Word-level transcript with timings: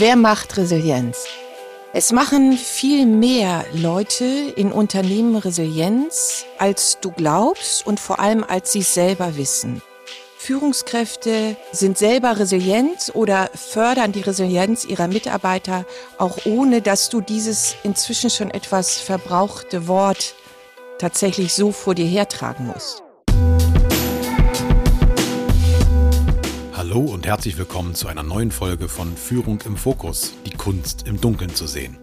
Wer 0.00 0.14
macht 0.14 0.56
Resilienz? 0.56 1.26
Es 1.92 2.12
machen 2.12 2.52
viel 2.52 3.04
mehr 3.04 3.64
Leute 3.72 4.24
in 4.24 4.70
Unternehmen 4.70 5.34
Resilienz, 5.34 6.44
als 6.56 7.00
du 7.00 7.10
glaubst 7.10 7.84
und 7.84 7.98
vor 7.98 8.20
allem 8.20 8.44
als 8.44 8.70
sie 8.70 8.78
es 8.78 8.94
selber 8.94 9.36
wissen. 9.36 9.82
Führungskräfte 10.36 11.56
sind 11.72 11.98
selber 11.98 12.38
resilient 12.38 13.10
oder 13.14 13.50
fördern 13.56 14.12
die 14.12 14.20
Resilienz 14.20 14.84
ihrer 14.84 15.08
Mitarbeiter, 15.08 15.84
auch 16.16 16.38
ohne 16.44 16.80
dass 16.80 17.08
du 17.08 17.20
dieses 17.20 17.74
inzwischen 17.82 18.30
schon 18.30 18.52
etwas 18.52 18.98
verbrauchte 18.98 19.88
Wort 19.88 20.36
tatsächlich 21.00 21.54
so 21.54 21.72
vor 21.72 21.96
dir 21.96 22.06
hertragen 22.06 22.68
musst. 22.68 23.02
Hallo 26.88 27.00
und 27.00 27.26
herzlich 27.26 27.58
willkommen 27.58 27.94
zu 27.94 28.08
einer 28.08 28.22
neuen 28.22 28.50
Folge 28.50 28.88
von 28.88 29.14
Führung 29.14 29.60
im 29.66 29.76
Fokus, 29.76 30.32
die 30.46 30.56
Kunst 30.56 31.06
im 31.06 31.20
Dunkeln 31.20 31.54
zu 31.54 31.66
sehen. 31.66 31.98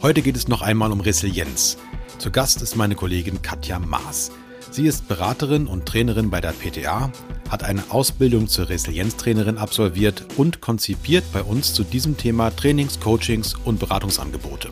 Heute 0.00 0.22
geht 0.22 0.36
es 0.36 0.48
noch 0.48 0.62
einmal 0.62 0.90
um 0.90 1.02
Resilienz. 1.02 1.76
Zu 2.16 2.30
Gast 2.30 2.62
ist 2.62 2.74
meine 2.74 2.94
Kollegin 2.94 3.42
Katja 3.42 3.78
Maas. 3.78 4.32
Sie 4.70 4.86
ist 4.86 5.06
Beraterin 5.06 5.66
und 5.66 5.84
Trainerin 5.84 6.30
bei 6.30 6.40
der 6.40 6.52
PTA, 6.52 7.12
hat 7.50 7.62
eine 7.62 7.90
Ausbildung 7.90 8.48
zur 8.48 8.70
Resilienztrainerin 8.70 9.58
absolviert 9.58 10.24
und 10.38 10.62
konzipiert 10.62 11.24
bei 11.34 11.42
uns 11.42 11.74
zu 11.74 11.84
diesem 11.84 12.16
Thema 12.16 12.56
Trainings, 12.56 13.00
Coachings 13.00 13.54
und 13.66 13.80
Beratungsangebote. 13.80 14.70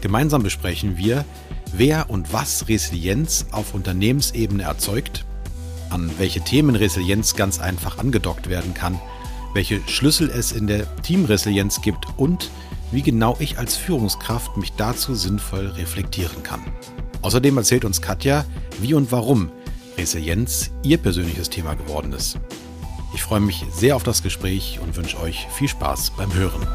Gemeinsam 0.00 0.42
besprechen 0.42 0.96
wir, 0.96 1.24
wer 1.72 2.10
und 2.10 2.32
was 2.32 2.66
Resilienz 2.66 3.46
auf 3.52 3.72
Unternehmensebene 3.72 4.64
erzeugt, 4.64 5.24
an 5.94 6.10
welche 6.18 6.40
Themen 6.40 6.74
Resilienz 6.74 7.36
ganz 7.36 7.60
einfach 7.60 7.98
angedockt 7.98 8.48
werden 8.48 8.74
kann, 8.74 9.00
welche 9.54 9.80
Schlüssel 9.86 10.28
es 10.28 10.50
in 10.50 10.66
der 10.66 10.94
Teamresilienz 11.02 11.80
gibt 11.80 12.06
und 12.16 12.50
wie 12.90 13.02
genau 13.02 13.36
ich 13.38 13.58
als 13.58 13.76
Führungskraft 13.76 14.56
mich 14.56 14.72
dazu 14.72 15.14
sinnvoll 15.14 15.68
reflektieren 15.68 16.42
kann. 16.42 16.60
Außerdem 17.22 17.56
erzählt 17.56 17.84
uns 17.84 18.02
Katja, 18.02 18.44
wie 18.80 18.94
und 18.94 19.12
warum 19.12 19.52
Resilienz 19.96 20.72
ihr 20.82 20.98
persönliches 20.98 21.48
Thema 21.48 21.74
geworden 21.74 22.12
ist. 22.12 22.40
Ich 23.14 23.22
freue 23.22 23.40
mich 23.40 23.64
sehr 23.72 23.94
auf 23.94 24.02
das 24.02 24.24
Gespräch 24.24 24.80
und 24.82 24.96
wünsche 24.96 25.20
euch 25.20 25.46
viel 25.56 25.68
Spaß 25.68 26.10
beim 26.16 26.34
Hören. 26.34 26.66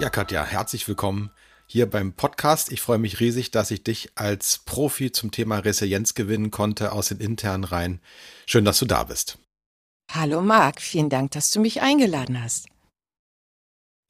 Ja, 0.00 0.10
Katja, 0.10 0.44
herzlich 0.44 0.88
willkommen 0.88 1.30
hier 1.72 1.88
beim 1.88 2.12
Podcast. 2.12 2.70
Ich 2.70 2.82
freue 2.82 2.98
mich 2.98 3.18
riesig, 3.18 3.50
dass 3.50 3.70
ich 3.70 3.82
dich 3.82 4.10
als 4.14 4.58
Profi 4.58 5.10
zum 5.10 5.30
Thema 5.30 5.58
Resilienz 5.58 6.12
gewinnen 6.12 6.50
konnte 6.50 6.92
aus 6.92 7.08
den 7.08 7.18
internen 7.18 7.64
Reihen. 7.64 8.00
Schön, 8.46 8.66
dass 8.66 8.78
du 8.78 8.84
da 8.84 9.04
bist. 9.04 9.38
Hallo 10.10 10.42
Marc, 10.42 10.82
vielen 10.82 11.08
Dank, 11.08 11.30
dass 11.30 11.50
du 11.50 11.60
mich 11.60 11.80
eingeladen 11.80 12.42
hast. 12.42 12.66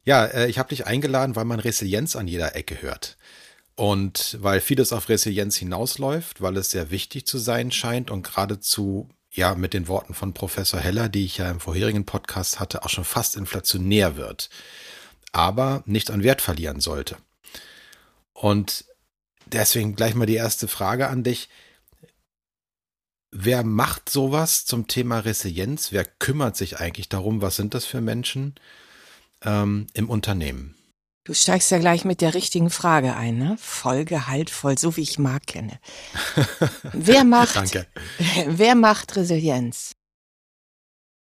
Ja, 0.05 0.25
äh, 0.25 0.49
ich 0.49 0.59
habe 0.59 0.71
dich 0.71 0.87
eingeladen, 0.89 1.37
weil 1.37 1.45
man 1.45 1.61
Resilienz 1.61 2.17
an 2.17 2.27
jeder 2.27 2.57
Ecke 2.57 2.83
hört. 2.83 3.17
Und 3.77 4.39
weil 4.41 4.61
vieles 4.61 4.93
auf 4.93 5.09
Resilienz 5.09 5.57
hinausläuft, 5.57 6.43
weil 6.43 6.57
es 6.57 6.73
sehr 6.73 6.91
wichtig 6.91 7.27
zu 7.27 7.39
sein 7.39 7.71
scheint 7.71 8.11
und 8.11 8.25
geradezu, 8.25 9.09
ja, 9.31 9.55
mit 9.55 9.73
den 9.73 9.87
Worten 9.87 10.15
von 10.15 10.35
Professor 10.35 10.81
Heller, 10.81 11.09
die 11.09 11.25
ich 11.25 11.39
ja 11.39 11.49
im 11.49 11.61
vorherigen 11.61 12.05
Podcast 12.07 12.59
hatte, 12.59 12.83
auch 12.83 12.91
schon 12.91 13.05
fast 13.05 13.37
inflationär 13.37 14.17
wird, 14.17 14.51
aber 15.31 15.85
nicht 15.87 16.11
an 16.11 16.25
Wert 16.25 16.43
verlieren 16.43 16.81
sollte. 16.81 17.17
Und 18.33 18.85
deswegen 19.47 19.95
gleich 19.95 20.15
mal 20.15 20.27
die 20.27 20.35
erste 20.35 20.69
Frage 20.69 21.09
an 21.09 21.23
dich. 21.23 21.49
Wer 23.31 23.65
macht 23.65 24.11
sowas 24.11 24.67
zum 24.67 24.89
Thema 24.89 25.21
Resilienz? 25.21 25.93
Wer 25.93 26.05
kümmert 26.05 26.57
sich 26.57 26.79
eigentlich 26.79 27.09
darum? 27.09 27.41
Was 27.41 27.57
sind 27.57 27.73
das 27.73 27.87
für 27.87 28.01
Menschen 28.01 28.55
ähm, 29.43 29.87
im 29.95 30.11
Unternehmen? 30.11 30.77
Du 31.25 31.35
steigst 31.35 31.71
ja 31.71 31.79
gleich 31.79 32.05
mit 32.05 32.21
der 32.21 32.35
richtigen 32.35 32.69
Frage 32.69 33.15
ein, 33.15 33.39
ne? 33.39 33.57
Voll 33.59 34.05
gehaltvoll, 34.05 34.77
so 34.77 34.97
wie 34.97 35.03
ich 35.03 35.21
Marc 35.21 35.47
kenne. 35.47 35.79
wer 36.93 37.23
macht, 37.23 37.55
Danke. 37.55 37.87
wer 38.47 38.75
macht 38.75 39.15
Resilienz? 39.15 39.93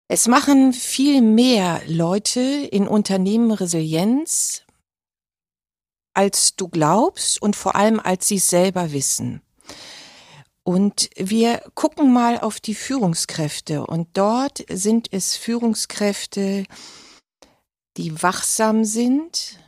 Es 0.07 0.29
machen 0.29 0.73
viel 0.73 1.23
mehr 1.23 1.83
Leute 1.87 2.41
in 2.41 2.87
Unternehmen 2.87 3.51
Resilienz, 3.51 4.63
als 6.21 6.55
du 6.55 6.69
glaubst 6.69 7.41
und 7.41 7.57
vor 7.57 7.77
allem 7.77 7.99
als 7.99 8.29
sie 8.29 8.37
es 8.37 8.49
selber 8.49 8.93
wissen. 8.93 9.41
Und 10.63 11.09
wir 11.17 11.63
gucken 11.75 12.13
mal 12.13 12.39
auf 12.39 12.61
die 12.61 12.75
Führungskräfte 12.75 13.87
und 13.87 14.09
dort 14.13 14.63
sind 14.69 15.09
es 15.13 15.37
Führungskräfte, 15.37 16.67
die 17.97 18.23
wachsam 18.23 18.85
sind, 18.85 19.59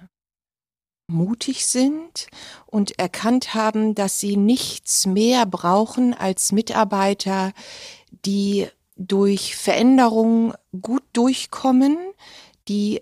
mutig 1.07 1.65
sind 1.65 2.27
und 2.67 2.99
erkannt 2.99 3.55
haben, 3.55 3.95
dass 3.95 4.21
sie 4.21 4.37
nichts 4.37 5.07
mehr 5.07 5.47
brauchen 5.47 6.13
als 6.13 6.53
Mitarbeiter, 6.53 7.55
die 8.27 8.69
durch 8.97 9.57
Veränderungen 9.57 10.53
gut 10.83 11.05
durchkommen, 11.15 11.97
die 12.69 13.01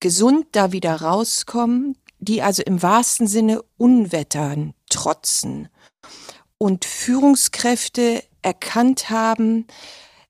gesund 0.00 0.46
da 0.50 0.72
wieder 0.72 0.96
rauskommen, 0.96 1.96
die 2.22 2.40
also 2.40 2.62
im 2.62 2.82
wahrsten 2.82 3.26
Sinne 3.26 3.62
Unwettern 3.76 4.74
trotzen 4.88 5.68
und 6.56 6.84
Führungskräfte 6.84 8.22
erkannt 8.42 9.10
haben, 9.10 9.66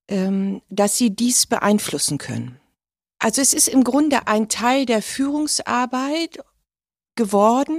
ähm, 0.08 0.62
dass 0.70 0.96
sie 0.96 1.14
dies 1.14 1.46
beeinflussen 1.46 2.16
können. 2.16 2.58
Also 3.18 3.42
es 3.42 3.52
ist 3.52 3.68
im 3.68 3.84
Grunde 3.84 4.26
ein 4.26 4.48
Teil 4.48 4.86
der 4.86 5.02
Führungsarbeit 5.02 6.38
geworden 7.14 7.78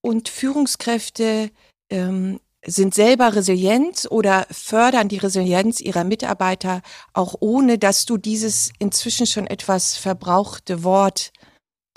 und 0.00 0.28
Führungskräfte 0.28 1.50
ähm, 1.90 2.40
sind 2.64 2.94
selber 2.94 3.34
resilient 3.34 4.06
oder 4.10 4.46
fördern 4.50 5.08
die 5.08 5.18
Resilienz 5.18 5.80
ihrer 5.80 6.04
Mitarbeiter, 6.04 6.82
auch 7.12 7.34
ohne 7.40 7.78
dass 7.78 8.06
du 8.06 8.16
dieses 8.16 8.70
inzwischen 8.78 9.26
schon 9.26 9.46
etwas 9.46 9.96
verbrauchte 9.96 10.84
Wort 10.84 11.32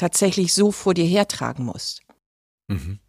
tatsächlich 0.02 0.54
so 0.54 0.72
vor 0.72 0.96
dir 0.96 1.06
hertragen 1.06 1.64
musst. 1.64 2.02
Mhm. 2.68 3.00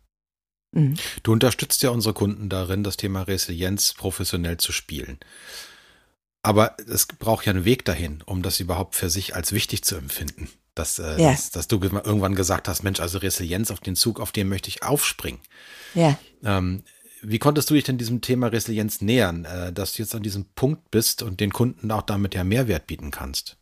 Mhm. 0.73 0.95
Du 1.23 1.33
unterstützt 1.33 1.83
ja 1.83 1.91
unsere 1.91 2.13
Kunden 2.13 2.51
darin, 2.51 2.85
das 2.85 2.99
Thema 2.99 3.23
Resilienz 3.23 3.95
professionell 3.95 4.59
zu 4.59 4.73
spielen. 4.73 5.19
Aber 6.43 6.77
es 6.87 7.07
braucht 7.07 7.47
ja 7.47 7.53
einen 7.53 7.65
Weg 7.65 7.85
dahin, 7.87 8.23
um 8.27 8.43
das 8.43 8.61
überhaupt 8.61 8.95
für 8.95 9.09
sich 9.09 9.35
als 9.35 9.53
wichtig 9.53 9.85
zu 9.85 9.97
empfinden. 9.97 10.51
Dass, 10.75 10.99
äh, 10.99 11.21
ja. 11.21 11.31
dass, 11.31 11.51
dass, 11.51 11.69
du 11.69 11.77
irgendwann 11.81 12.35
gesagt 12.35 12.69
hast, 12.69 12.83
Mensch, 12.83 13.01
also 13.01 13.19
Resilienz 13.19 13.71
auf 13.71 13.81
den 13.81 13.97
Zug, 13.97 14.21
auf 14.21 14.33
den 14.33 14.49
möchte 14.49 14.69
ich 14.69 14.83
aufspringen. 14.83 15.41
Ja. 15.95 16.19
Ähm, 16.45 16.83
wie 17.23 17.39
konntest 17.39 17.71
du 17.71 17.75
dich 17.75 17.85
denn 17.85 17.99
diesem 17.99 18.21
Thema 18.21 18.49
Resilienz 18.49 19.01
nähern, 19.01 19.45
äh, 19.45 19.73
dass 19.73 19.93
du 19.93 20.03
jetzt 20.03 20.15
an 20.15 20.23
diesem 20.23 20.47
Punkt 20.55 20.91
bist 20.91 21.23
und 21.23 21.41
den 21.41 21.53
Kunden 21.53 21.91
auch 21.91 22.03
damit 22.03 22.35
ja 22.35 22.43
Mehrwert 22.43 22.87
bieten 22.87 23.11
kannst? 23.11 23.59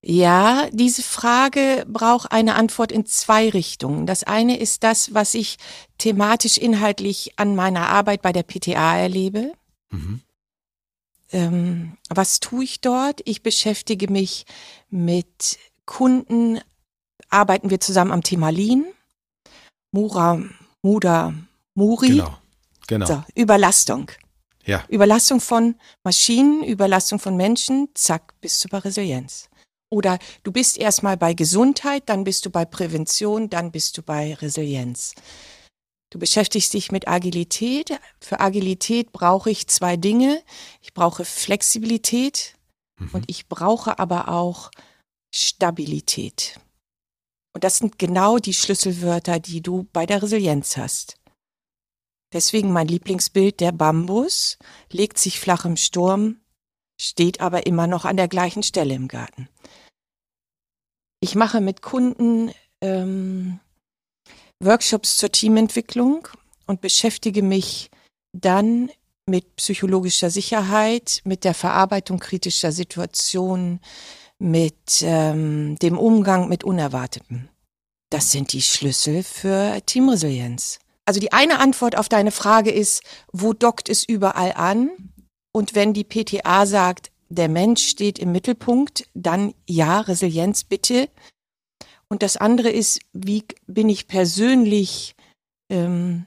Ja, 0.00 0.68
diese 0.70 1.02
Frage 1.02 1.84
braucht 1.88 2.30
eine 2.30 2.54
Antwort 2.54 2.92
in 2.92 3.04
zwei 3.04 3.48
Richtungen. 3.48 4.06
Das 4.06 4.22
eine 4.22 4.58
ist 4.58 4.84
das, 4.84 5.12
was 5.12 5.34
ich 5.34 5.58
thematisch 5.98 6.56
inhaltlich 6.56 7.32
an 7.36 7.56
meiner 7.56 7.88
Arbeit 7.88 8.22
bei 8.22 8.32
der 8.32 8.44
PTA 8.44 8.96
erlebe. 8.96 9.52
Mhm. 9.90 10.20
Ähm, 11.30 11.96
was 12.08 12.40
tue 12.40 12.64
ich 12.64 12.80
dort? 12.80 13.20
Ich 13.24 13.42
beschäftige 13.42 14.10
mich 14.10 14.46
mit 14.88 15.58
Kunden, 15.84 16.60
arbeiten 17.28 17.70
wir 17.70 17.80
zusammen 17.80 18.12
am 18.12 18.22
Thema 18.22 18.50
Lean. 18.50 18.84
Mura, 19.90 20.40
Muda, 20.82 21.34
Muri. 21.74 22.08
Genau, 22.08 22.38
genau. 22.86 23.06
So, 23.06 23.24
Überlastung. 23.34 24.10
Ja. 24.64 24.84
Überlastung 24.88 25.40
von 25.40 25.74
Maschinen, 26.04 26.62
Überlastung 26.62 27.18
von 27.18 27.36
Menschen, 27.36 27.88
zack, 27.94 28.38
bis 28.40 28.60
zur 28.60 28.72
Resilienz. 28.84 29.48
Oder 29.90 30.18
du 30.42 30.52
bist 30.52 30.76
erstmal 30.76 31.16
bei 31.16 31.34
Gesundheit, 31.34 32.04
dann 32.06 32.24
bist 32.24 32.44
du 32.44 32.50
bei 32.50 32.64
Prävention, 32.64 33.48
dann 33.48 33.72
bist 33.72 33.96
du 33.96 34.02
bei 34.02 34.34
Resilienz. 34.34 35.14
Du 36.10 36.18
beschäftigst 36.18 36.72
dich 36.72 36.90
mit 36.90 37.06
Agilität. 37.08 37.98
Für 38.20 38.40
Agilität 38.40 39.12
brauche 39.12 39.50
ich 39.50 39.66
zwei 39.66 39.96
Dinge. 39.96 40.42
Ich 40.80 40.94
brauche 40.94 41.24
Flexibilität 41.24 42.54
mhm. 42.98 43.10
und 43.12 43.24
ich 43.28 43.48
brauche 43.48 43.98
aber 43.98 44.28
auch 44.28 44.70
Stabilität. 45.34 46.60
Und 47.54 47.64
das 47.64 47.78
sind 47.78 47.98
genau 47.98 48.38
die 48.38 48.54
Schlüsselwörter, 48.54 49.38
die 49.40 49.62
du 49.62 49.86
bei 49.92 50.06
der 50.06 50.22
Resilienz 50.22 50.76
hast. 50.76 51.16
Deswegen 52.32 52.72
mein 52.72 52.88
Lieblingsbild, 52.88 53.60
der 53.60 53.72
Bambus, 53.72 54.58
legt 54.90 55.18
sich 55.18 55.40
flach 55.40 55.64
im 55.64 55.76
Sturm, 55.76 56.40
steht 57.00 57.40
aber 57.40 57.66
immer 57.66 57.86
noch 57.86 58.04
an 58.04 58.16
der 58.16 58.28
gleichen 58.28 58.62
Stelle 58.62 58.94
im 58.94 59.08
Garten. 59.08 59.48
Ich 61.20 61.34
mache 61.34 61.60
mit 61.60 61.82
Kunden 61.82 62.52
ähm, 62.80 63.60
Workshops 64.60 65.16
zur 65.16 65.32
Teamentwicklung 65.32 66.28
und 66.66 66.80
beschäftige 66.80 67.42
mich 67.42 67.90
dann 68.32 68.90
mit 69.26 69.56
psychologischer 69.56 70.30
Sicherheit, 70.30 71.20
mit 71.24 71.44
der 71.44 71.54
Verarbeitung 71.54 72.18
kritischer 72.18 72.72
Situationen, 72.72 73.80
mit 74.38 75.02
ähm, 75.02 75.76
dem 75.80 75.98
Umgang 75.98 76.48
mit 76.48 76.64
Unerwartetem. 76.64 77.48
Das 78.10 78.30
sind 78.30 78.52
die 78.52 78.62
Schlüssel 78.62 79.22
für 79.22 79.80
Teamresilienz. 79.84 80.78
Also 81.04 81.20
die 81.20 81.32
eine 81.32 81.58
Antwort 81.58 81.96
auf 81.96 82.08
deine 82.08 82.30
Frage 82.30 82.70
ist, 82.70 83.02
wo 83.32 83.52
dockt 83.52 83.88
es 83.88 84.04
überall 84.04 84.52
an? 84.52 84.90
Und 85.58 85.74
wenn 85.74 85.92
die 85.92 86.04
PTA 86.04 86.66
sagt, 86.66 87.10
der 87.30 87.48
Mensch 87.48 87.84
steht 87.84 88.20
im 88.20 88.30
Mittelpunkt, 88.30 89.08
dann 89.14 89.54
ja, 89.68 89.98
Resilienz 89.98 90.62
bitte. 90.62 91.08
Und 92.08 92.22
das 92.22 92.36
andere 92.36 92.70
ist, 92.70 93.00
wie 93.12 93.42
bin 93.66 93.88
ich 93.88 94.06
persönlich 94.06 95.16
ähm, 95.68 96.26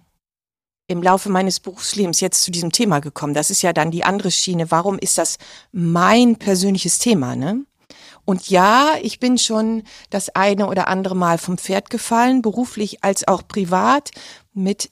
im 0.88 1.02
Laufe 1.02 1.30
meines 1.30 1.62
Berufslebens 1.62 2.20
jetzt 2.20 2.44
zu 2.44 2.52
diesem 2.52 2.74
Thema 2.74 3.00
gekommen? 3.00 3.34
Das 3.34 3.50
ist 3.50 3.62
ja 3.62 3.72
dann 3.72 3.90
die 3.90 4.04
andere 4.04 4.32
Schiene. 4.32 4.70
Warum 4.70 5.00
ist 5.00 5.18
das 5.18 5.38
mein 5.72 6.36
persönliches 6.36 7.00
Thema? 7.00 7.38
Ne? 7.38 7.66
Und 8.26 8.50
ja, 8.50 8.96
ich 9.02 9.22
bin 9.22 9.38
schon 9.38 9.84
das 10.10 10.28
eine 10.36 10.68
oder 10.68 10.90
andere 10.90 11.16
Mal 11.16 11.38
vom 11.38 11.58
Pferd 11.58 11.90
gefallen, 11.90 12.42
beruflich 12.42 13.02
als 13.02 13.26
auch 13.30 13.48
privat, 13.48 14.12
mit 14.54 14.92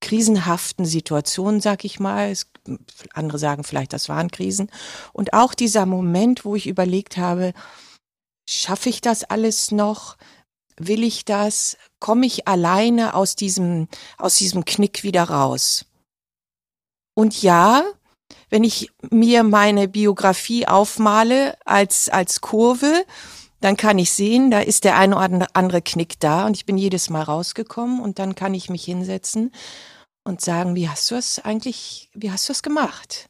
krisenhaften 0.00 0.84
Situationen, 0.84 1.60
sag 1.60 1.84
ich 1.84 2.00
mal. 2.00 2.32
Es, 2.32 2.51
andere 3.12 3.38
sagen 3.38 3.64
vielleicht, 3.64 3.92
das 3.92 4.08
waren 4.08 4.30
Krisen. 4.30 4.70
Und 5.12 5.32
auch 5.32 5.54
dieser 5.54 5.86
Moment, 5.86 6.44
wo 6.44 6.54
ich 6.54 6.66
überlegt 6.66 7.16
habe, 7.16 7.52
schaffe 8.48 8.88
ich 8.88 9.00
das 9.00 9.24
alles 9.24 9.70
noch? 9.70 10.16
Will 10.76 11.02
ich 11.02 11.24
das? 11.24 11.76
Komme 12.00 12.26
ich 12.26 12.48
alleine 12.48 13.14
aus 13.14 13.36
diesem, 13.36 13.88
aus 14.18 14.36
diesem 14.36 14.64
Knick 14.64 15.02
wieder 15.02 15.24
raus? 15.24 15.84
Und 17.14 17.42
ja, 17.42 17.84
wenn 18.48 18.64
ich 18.64 18.90
mir 19.10 19.42
meine 19.42 19.88
Biografie 19.88 20.66
aufmale 20.66 21.56
als, 21.64 22.08
als 22.08 22.40
Kurve, 22.40 23.04
dann 23.60 23.76
kann 23.76 23.98
ich 23.98 24.12
sehen, 24.12 24.50
da 24.50 24.60
ist 24.60 24.84
der 24.84 24.96
eine 24.96 25.16
oder 25.16 25.46
andere 25.52 25.82
Knick 25.82 26.18
da 26.18 26.46
und 26.46 26.56
ich 26.56 26.66
bin 26.66 26.76
jedes 26.76 27.10
Mal 27.10 27.22
rausgekommen 27.22 28.00
und 28.00 28.18
dann 28.18 28.34
kann 28.34 28.54
ich 28.54 28.70
mich 28.70 28.84
hinsetzen 28.84 29.52
und 30.24 30.40
sagen, 30.40 30.74
wie 30.74 30.88
hast 30.88 31.10
du 31.10 31.14
es 31.14 31.38
eigentlich, 31.38 32.10
wie 32.14 32.30
hast 32.30 32.48
du 32.48 32.52
es 32.52 32.62
gemacht? 32.62 33.28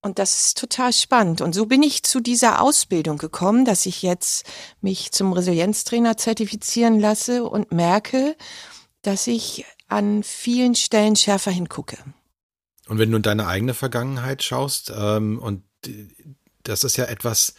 Und 0.00 0.18
das 0.18 0.46
ist 0.46 0.58
total 0.58 0.92
spannend. 0.92 1.40
Und 1.40 1.54
so 1.54 1.66
bin 1.66 1.82
ich 1.82 2.02
zu 2.02 2.20
dieser 2.20 2.60
Ausbildung 2.60 3.18
gekommen, 3.18 3.64
dass 3.64 3.86
ich 3.86 4.02
jetzt 4.02 4.44
mich 4.80 5.12
zum 5.12 5.32
Resilienztrainer 5.32 6.16
zertifizieren 6.16 6.98
lasse 6.98 7.44
und 7.44 7.70
merke, 7.70 8.36
dass 9.02 9.28
ich 9.28 9.64
an 9.86 10.24
vielen 10.24 10.74
Stellen 10.74 11.14
schärfer 11.14 11.52
hingucke. 11.52 11.98
Und 12.88 12.98
wenn 12.98 13.10
du 13.12 13.18
in 13.18 13.22
deine 13.22 13.46
eigene 13.46 13.74
Vergangenheit 13.74 14.42
schaust, 14.42 14.92
ähm, 14.96 15.38
und 15.38 15.62
das 16.64 16.82
ist 16.82 16.96
ja 16.96 17.04
etwas, 17.04 17.54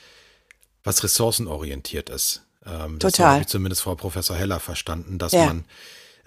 was 0.83 1.03
ressourcenorientiert 1.03 2.09
ist. 2.09 2.45
Ähm, 2.65 2.99
das 2.99 3.13
Total. 3.13 3.33
habe 3.33 3.41
ich 3.41 3.47
zumindest 3.47 3.81
Frau 3.81 3.95
Professor 3.95 4.35
Heller 4.35 4.59
verstanden, 4.59 5.17
dass 5.17 5.31
ja. 5.31 5.45
man 5.45 5.65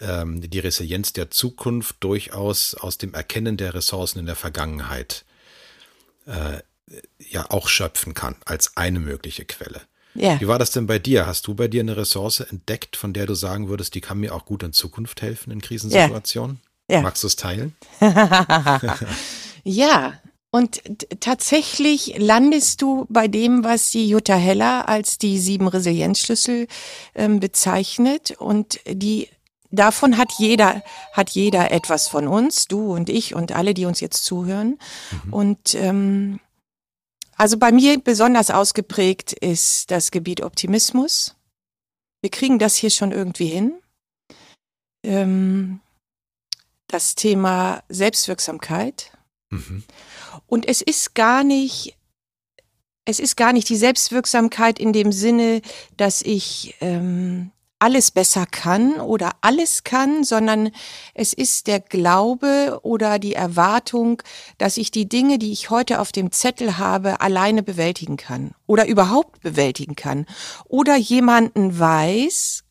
ähm, 0.01 0.41
die 0.49 0.59
Resilienz 0.59 1.13
der 1.13 1.31
Zukunft 1.31 1.97
durchaus 2.01 2.75
aus 2.75 2.99
dem 2.99 3.15
Erkennen 3.15 3.57
der 3.57 3.75
Ressourcen 3.75 4.19
in 4.19 4.27
der 4.27 4.37
Vergangenheit 4.37 5.25
äh, 6.27 6.61
ja 7.19 7.51
auch 7.51 7.69
schöpfen 7.69 8.15
kann 8.15 8.37
als 8.45 8.77
eine 8.77 9.01
mögliche 9.01 9.45
Quelle. 9.45 9.83
Ja. 10.15 10.41
Wie 10.41 10.49
war 10.49 10.59
das 10.59 10.71
denn 10.71 10.87
bei 10.87 10.99
dir? 10.99 11.27
Hast 11.27 11.47
du 11.47 11.55
bei 11.55 11.69
dir 11.69 11.83
eine 11.83 11.97
Ressource 11.97 12.41
entdeckt, 12.41 12.97
von 12.97 13.13
der 13.13 13.27
du 13.27 13.35
sagen 13.35 13.69
würdest, 13.69 13.95
die 13.95 14.01
kann 14.01 14.19
mir 14.19 14.35
auch 14.35 14.47
gut 14.47 14.63
in 14.63 14.73
Zukunft 14.73 15.21
helfen 15.21 15.51
in 15.51 15.61
Krisensituationen? 15.61 16.61
Ja. 16.89 17.03
Magst 17.03 17.23
du 17.23 17.27
es 17.27 17.37
teilen? 17.37 17.75
ja, 19.65 20.15
und 20.51 20.81
tatsächlich 21.21 22.15
landest 22.17 22.81
du 22.81 23.07
bei 23.11 23.29
dem, 23.29 23.63
was 23.63 23.91
die 23.91 24.09
Jutta 24.09 24.37
Heller 24.37 24.89
als 24.89 25.19
die 25.19 25.39
sieben 25.39 25.69
Resilienzschlüssel 25.69 26.67
ähm, 27.15 27.41
bezeichnet. 27.41 28.31
Und 28.39 28.81
die 28.89 29.29
davon 29.77 30.19
hat 30.19 30.33
jeder, 30.39 30.83
hat 31.13 31.31
jeder 31.31 31.71
etwas 31.71 32.09
von 32.09 32.27
uns, 32.29 32.67
du 32.67 32.93
und 32.93 33.09
ich 33.09 33.35
und 33.35 33.53
alle, 33.53 33.75
die 33.75 33.87
uns 33.87 34.01
jetzt 34.01 34.25
zuhören. 34.25 34.79
Mhm. 35.25 35.33
Und 35.33 35.75
ähm, 35.75 36.41
also 37.37 37.59
bei 37.59 37.71
mir 37.71 38.01
besonders 38.01 38.51
ausgeprägt 38.51 39.33
ist 39.33 39.91
das 39.91 40.11
Gebiet 40.11 40.41
Optimismus. 40.43 41.37
Wir 42.23 42.31
kriegen 42.31 42.59
das 42.59 42.77
hier 42.77 42.91
schon 42.91 43.13
irgendwie 43.13 43.47
hin. 43.47 43.75
Ähm, 45.05 45.81
das 46.89 47.15
Thema 47.15 47.83
Selbstwirksamkeit. 47.89 49.13
Mhm. 49.51 49.85
Und 50.47 50.67
es 50.67 50.81
ist 50.81 51.15
gar 51.15 51.45
nicht, 51.45 51.97
es 53.05 53.21
ist 53.21 53.37
gar 53.37 53.53
nicht 53.53 53.69
die 53.69 53.77
Selbstwirksamkeit 53.77 54.79
in 54.79 54.93
dem 54.93 55.13
Sinne, 55.13 55.63
dass 55.97 56.23
ich 56.23 56.75
ähm, 56.81 57.53
alles 57.79 58.11
besser 58.11 58.47
kann 58.47 59.01
oder 59.01 59.33
alles 59.43 59.85
kann, 59.85 60.25
sondern 60.25 60.71
es 61.15 61.33
ist 61.33 61.67
der 61.67 61.81
Glaube 61.81 62.81
oder 62.83 63.19
die 63.19 63.35
Erwartung, 63.35 64.23
dass 64.59 64.77
ich 64.77 64.91
die 64.91 65.09
Dinge, 65.09 65.39
die 65.39 65.53
ich 65.53 65.71
heute 65.71 66.01
auf 66.01 66.13
dem 66.13 66.33
Zettel 66.33 66.79
habe, 66.79 67.21
alleine 67.21 67.63
bewältigen 67.63 68.17
kann 68.17 68.53
oder 68.67 68.87
überhaupt 68.87 69.41
bewältigen 69.41 69.95
kann 69.95 70.27
oder 70.69 70.97
jemanden 70.97 71.79
weiß, 71.79 72.65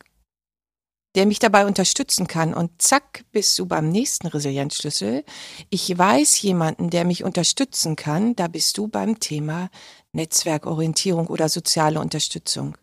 der 1.16 1.26
mich 1.26 1.40
dabei 1.40 1.66
unterstützen 1.66 2.28
kann. 2.28 2.54
Und 2.54 2.82
zack, 2.82 3.24
bist 3.32 3.58
du 3.58 3.66
beim 3.66 3.90
nächsten 3.90 4.28
Resilienzschlüssel. 4.28 5.24
Ich 5.70 5.98
weiß 5.98 6.42
jemanden, 6.42 6.90
der 6.90 7.06
mich 7.06 7.24
unterstützen 7.24 7.96
kann. 7.96 8.36
Da 8.36 8.48
bist 8.48 8.78
du 8.78 8.88
beim 8.88 9.20
Thema 9.20 9.70
Netzwerkorientierung 10.12 11.28
oder 11.28 11.48
soziale 11.48 12.02
Unterstützung 12.02 12.76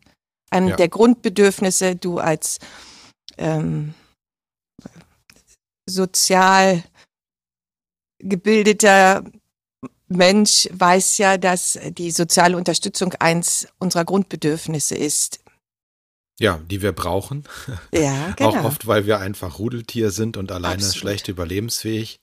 einem 0.52 0.68
ja. 0.68 0.76
der 0.76 0.88
Grundbedürfnisse 0.88 1.96
du 1.96 2.18
als 2.18 2.58
ähm, 3.38 3.94
sozial 5.88 6.82
gebildeter 8.18 9.24
Mensch 10.08 10.68
weiß 10.72 11.18
ja, 11.18 11.38
dass 11.38 11.78
die 11.96 12.10
soziale 12.10 12.56
Unterstützung 12.56 13.14
eins 13.14 13.66
unserer 13.78 14.04
Grundbedürfnisse 14.04 14.94
ist. 14.94 15.40
Ja, 16.38 16.60
die 16.70 16.82
wir 16.82 16.92
brauchen. 16.92 17.44
Ja, 17.92 18.32
genau. 18.36 18.50
Auch 18.50 18.64
oft, 18.64 18.86
weil 18.86 19.06
wir 19.06 19.20
einfach 19.20 19.58
Rudeltier 19.58 20.10
sind 20.10 20.36
und 20.36 20.52
alleine 20.52 20.74
Absolut. 20.74 20.96
schlecht 20.96 21.28
überlebensfähig. 21.28 22.20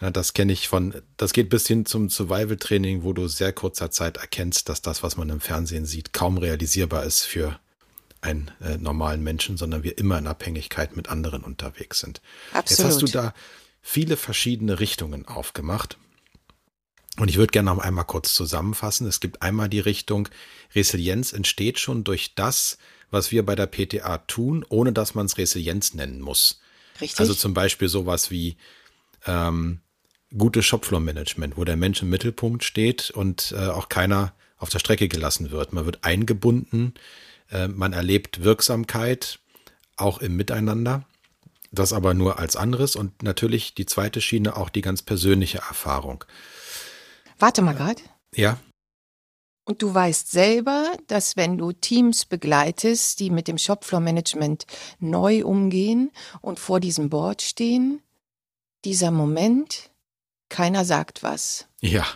Ja, 0.00 0.10
das 0.10 0.34
kenne 0.34 0.52
ich 0.52 0.68
von, 0.68 0.94
das 1.16 1.32
geht 1.32 1.48
bis 1.48 1.66
hin 1.66 1.86
zum 1.86 2.10
Survival-Training, 2.10 3.02
wo 3.02 3.12
du 3.14 3.28
sehr 3.28 3.52
kurzer 3.52 3.90
Zeit 3.90 4.18
erkennst, 4.18 4.68
dass 4.68 4.82
das, 4.82 5.02
was 5.02 5.16
man 5.16 5.30
im 5.30 5.40
Fernsehen 5.40 5.86
sieht, 5.86 6.12
kaum 6.12 6.36
realisierbar 6.36 7.04
ist 7.04 7.22
für 7.22 7.58
einen 8.20 8.50
äh, 8.60 8.76
normalen 8.76 9.22
Menschen, 9.22 9.56
sondern 9.56 9.84
wir 9.84 9.96
immer 9.96 10.18
in 10.18 10.26
Abhängigkeit 10.26 10.96
mit 10.96 11.08
anderen 11.08 11.42
unterwegs 11.42 12.00
sind. 12.00 12.20
Absolut. 12.52 12.70
Jetzt 12.70 12.84
hast 12.84 13.02
du 13.02 13.06
da 13.06 13.34
viele 13.80 14.16
verschiedene 14.16 14.80
Richtungen 14.80 15.26
aufgemacht. 15.26 15.96
Und 17.18 17.28
ich 17.28 17.38
würde 17.38 17.52
gerne 17.52 17.70
noch 17.70 17.78
einmal 17.78 18.04
kurz 18.04 18.34
zusammenfassen. 18.34 19.06
Es 19.06 19.20
gibt 19.20 19.40
einmal 19.40 19.70
die 19.70 19.80
Richtung, 19.80 20.28
Resilienz 20.74 21.32
entsteht 21.32 21.78
schon 21.78 22.04
durch 22.04 22.34
das, 22.34 22.76
was 23.10 23.30
wir 23.32 23.46
bei 23.46 23.54
der 23.54 23.66
PTA 23.66 24.18
tun, 24.18 24.66
ohne 24.68 24.92
dass 24.92 25.14
man 25.14 25.24
es 25.24 25.38
Resilienz 25.38 25.94
nennen 25.94 26.20
muss. 26.20 26.60
Richtig. 27.00 27.18
Also 27.20 27.32
zum 27.32 27.54
Beispiel 27.54 27.88
sowas 27.88 28.30
wie 28.30 28.56
ähm, 29.26 29.80
gutes 30.36 30.64
Shopfloor-Management, 30.66 31.56
wo 31.56 31.64
der 31.64 31.76
Mensch 31.76 32.02
im 32.02 32.10
Mittelpunkt 32.10 32.64
steht 32.64 33.10
und 33.10 33.54
äh, 33.56 33.68
auch 33.68 33.88
keiner 33.88 34.34
auf 34.58 34.70
der 34.70 34.78
Strecke 34.78 35.08
gelassen 35.08 35.50
wird. 35.50 35.72
Man 35.72 35.84
wird 35.84 36.04
eingebunden, 36.04 36.94
äh, 37.50 37.68
man 37.68 37.92
erlebt 37.92 38.42
Wirksamkeit 38.42 39.38
auch 39.96 40.18
im 40.18 40.36
Miteinander. 40.36 41.04
Das 41.72 41.92
aber 41.92 42.14
nur 42.14 42.38
als 42.38 42.56
anderes 42.56 42.96
und 42.96 43.22
natürlich 43.22 43.74
die 43.74 43.86
zweite 43.86 44.20
Schiene 44.20 44.56
auch 44.56 44.70
die 44.70 44.82
ganz 44.82 45.02
persönliche 45.02 45.58
Erfahrung. 45.58 46.24
Warte 47.38 47.60
mal 47.62 47.74
gerade. 47.74 48.00
Ja. 48.34 48.58
Und 49.64 49.82
du 49.82 49.92
weißt 49.92 50.30
selber, 50.30 50.96
dass 51.08 51.36
wenn 51.36 51.58
du 51.58 51.72
Teams 51.72 52.24
begleitest, 52.24 53.18
die 53.18 53.30
mit 53.30 53.48
dem 53.48 53.58
Shopfloor-Management 53.58 54.64
neu 55.00 55.44
umgehen 55.44 56.12
und 56.40 56.60
vor 56.60 56.78
diesem 56.78 57.10
Board 57.10 57.42
stehen, 57.42 58.00
dieser 58.84 59.10
Moment, 59.10 59.90
keiner 60.48 60.84
sagt 60.84 61.22
was. 61.22 61.66
Ja. 61.80 62.06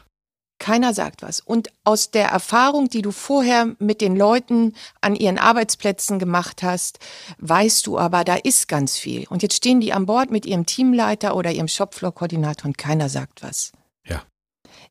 Keiner 0.58 0.92
sagt 0.92 1.22
was. 1.22 1.40
Und 1.40 1.70
aus 1.84 2.10
der 2.10 2.28
Erfahrung, 2.28 2.90
die 2.90 3.00
du 3.00 3.12
vorher 3.12 3.74
mit 3.78 4.02
den 4.02 4.14
Leuten 4.14 4.74
an 5.00 5.16
ihren 5.16 5.38
Arbeitsplätzen 5.38 6.18
gemacht 6.18 6.62
hast, 6.62 6.98
weißt 7.38 7.86
du 7.86 7.98
aber, 7.98 8.24
da 8.24 8.34
ist 8.36 8.68
ganz 8.68 8.98
viel. 8.98 9.26
Und 9.28 9.42
jetzt 9.42 9.56
stehen 9.56 9.80
die 9.80 9.94
an 9.94 10.04
Bord 10.04 10.30
mit 10.30 10.44
ihrem 10.44 10.66
Teamleiter 10.66 11.34
oder 11.34 11.50
ihrem 11.50 11.68
Shopfloor-Koordinator 11.68 12.66
und 12.66 12.76
keiner 12.76 13.08
sagt 13.08 13.42
was. 13.42 13.72
Ja. 14.06 14.22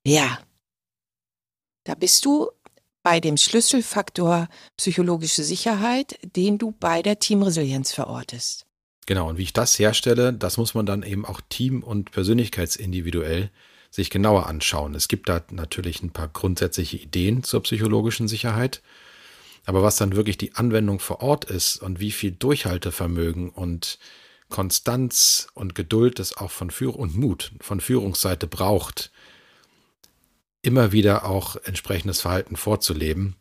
Ja. 0.03 0.39
Da 1.83 1.93
bist 1.93 2.25
du 2.25 2.49
bei 3.03 3.19
dem 3.19 3.37
Schlüsselfaktor 3.37 4.49
psychologische 4.75 5.43
Sicherheit, 5.43 6.19
den 6.35 6.57
du 6.57 6.71
bei 6.71 7.01
der 7.01 7.19
Teamresilienz 7.19 7.91
verortest. 7.93 8.65
Genau, 9.09 9.27
und 9.27 9.39
wie 9.39 9.41
ich 9.41 9.53
das 9.53 9.79
herstelle, 9.79 10.33
das 10.33 10.57
muss 10.57 10.75
man 10.75 10.85
dann 10.85 11.01
eben 11.01 11.25
auch 11.25 11.41
team- 11.49 11.81
und 11.81 12.11
persönlichkeitsindividuell 12.11 13.49
sich 13.89 14.11
genauer 14.11 14.45
anschauen. 14.45 14.93
Es 14.93 15.07
gibt 15.07 15.29
da 15.29 15.41
natürlich 15.49 16.03
ein 16.03 16.11
paar 16.11 16.27
grundsätzliche 16.27 16.97
Ideen 16.97 17.41
zur 17.41 17.63
psychologischen 17.63 18.27
Sicherheit. 18.27 18.83
Aber 19.65 19.81
was 19.81 19.95
dann 19.95 20.15
wirklich 20.15 20.37
die 20.37 20.53
Anwendung 20.53 20.99
vor 20.99 21.23
Ort 21.23 21.45
ist 21.45 21.77
und 21.77 21.99
wie 21.99 22.11
viel 22.11 22.33
Durchhaltevermögen 22.33 23.49
und 23.49 23.97
Konstanz 24.47 25.47
und 25.55 25.73
Geduld 25.73 26.19
es 26.19 26.37
auch 26.37 26.51
von 26.51 26.69
Führung 26.69 27.01
und 27.01 27.17
Mut 27.17 27.51
von 27.61 27.81
Führungsseite 27.81 28.45
braucht, 28.45 29.09
immer 30.61 30.91
wieder 30.91 31.25
auch 31.25 31.55
entsprechendes 31.63 32.21
Verhalten 32.21 32.57
vorzuleben, 32.57 33.37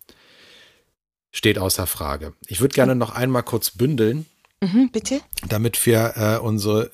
steht 1.30 1.58
außer 1.58 1.86
Frage. 1.86 2.32
Ich 2.46 2.62
würde 2.62 2.74
gerne 2.74 2.94
noch 2.94 3.10
einmal 3.10 3.42
kurz 3.42 3.72
bündeln, 3.72 4.24
Mhm, 4.60 4.90
bitte? 4.90 5.20
Damit 5.48 5.84
wir 5.86 6.14
äh, 6.16 6.38
unsere 6.38 6.90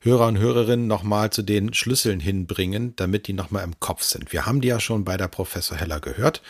Hörer 0.00 0.26
und 0.26 0.38
Hörerinnen 0.38 0.86
nochmal 0.86 1.30
zu 1.30 1.42
den 1.42 1.72
Schlüsseln 1.72 2.20
hinbringen, 2.20 2.94
damit 2.96 3.26
die 3.26 3.32
nochmal 3.32 3.64
im 3.64 3.80
Kopf 3.80 4.02
sind. 4.02 4.32
Wir 4.32 4.44
haben 4.44 4.60
die 4.60 4.68
ja 4.68 4.78
schon 4.78 5.04
bei 5.04 5.16
der 5.16 5.28
Professor 5.28 5.78
Heller 5.78 5.98
gehört. 5.98 6.42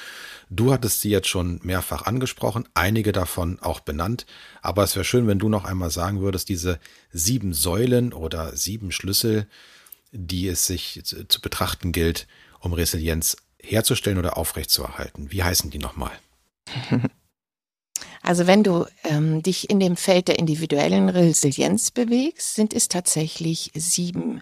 Du 0.51 0.73
hattest 0.73 1.01
sie 1.01 1.11
jetzt 1.11 1.29
schon 1.29 1.61
mehrfach 1.63 2.03
angesprochen, 2.03 2.69
einige 2.75 3.13
davon 3.13 3.61
auch 3.61 3.81
benannt. 3.81 4.27
Aber 4.61 4.83
es 4.83 4.97
wäre 4.97 5.05
schön, 5.05 5.29
wenn 5.29 5.39
du 5.39 5.49
noch 5.49 5.65
einmal 5.65 5.91
sagen 5.91 6.21
würdest, 6.21 6.49
diese 6.49 6.81
sieben 7.13 7.55
Säulen 7.55 8.13
oder 8.13 8.57
sieben 8.57 8.91
Schlüssel, 8.91 9.47
die 10.11 10.49
es 10.49 10.67
sich 10.67 11.01
zu, 11.05 11.27
zu 11.29 11.41
betrachten 11.41 11.93
gilt, 11.93 12.27
um 12.59 12.73
Resilienz 12.73 13.37
herzustellen 13.63 14.19
oder 14.19 14.37
aufrechtzuerhalten. 14.37 15.31
Wie 15.31 15.45
heißen 15.45 15.71
die 15.71 15.79
nochmal? 15.79 16.13
Also 18.25 18.47
wenn 18.47 18.65
du 18.65 18.87
ähm, 19.03 19.43
dich 19.43 19.69
in 19.69 19.79
dem 19.79 19.97
Feld 19.99 20.29
der 20.29 20.39
individuellen 20.39 21.11
Resilienz 21.11 21.91
bewegst, 21.91 22.55
sind 22.55 22.73
es 22.73 22.89
tatsächlich 22.89 23.71
sieben 23.75 24.41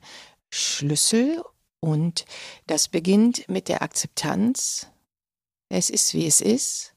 Schlüssel 0.50 1.42
und 1.80 2.24
das 2.68 2.86
beginnt 2.86 3.48
mit 3.48 3.66
der 3.66 3.82
Akzeptanz. 3.82 4.86
Es 5.68 5.90
ist, 5.90 6.14
wie 6.14 6.28
es 6.28 6.40
ist. 6.40 6.94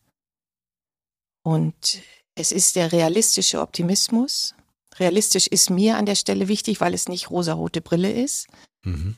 Und 1.43 2.03
es 2.35 2.51
ist 2.51 2.75
der 2.75 2.91
realistische 2.91 3.61
Optimismus. 3.61 4.53
Realistisch 4.99 5.47
ist 5.47 5.71
mir 5.71 5.97
an 5.97 6.05
der 6.05 6.15
Stelle 6.15 6.47
wichtig, 6.47 6.81
weil 6.81 6.93
es 6.93 7.07
nicht 7.07 7.31
rosarote 7.31 7.81
Brille 7.81 8.11
ist. 8.11 8.47
Mhm. 8.83 9.17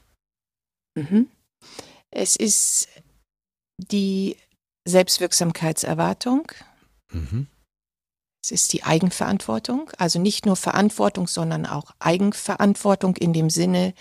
Mhm. 0.95 1.29
Es 2.11 2.37
ist 2.37 2.87
die 3.77 4.37
Selbstwirksamkeitserwartung. 4.85 6.49
Mhm. 7.11 7.47
Es 8.47 8.51
ist 8.51 8.71
die 8.71 8.83
Eigenverantwortung, 8.83 9.91
also 9.97 10.19
nicht 10.19 10.45
nur 10.45 10.55
Verantwortung, 10.55 11.27
sondern 11.27 11.65
auch 11.65 11.91
Eigenverantwortung 11.99 13.17
in 13.17 13.33
dem 13.33 13.49
Sinne, 13.49 13.93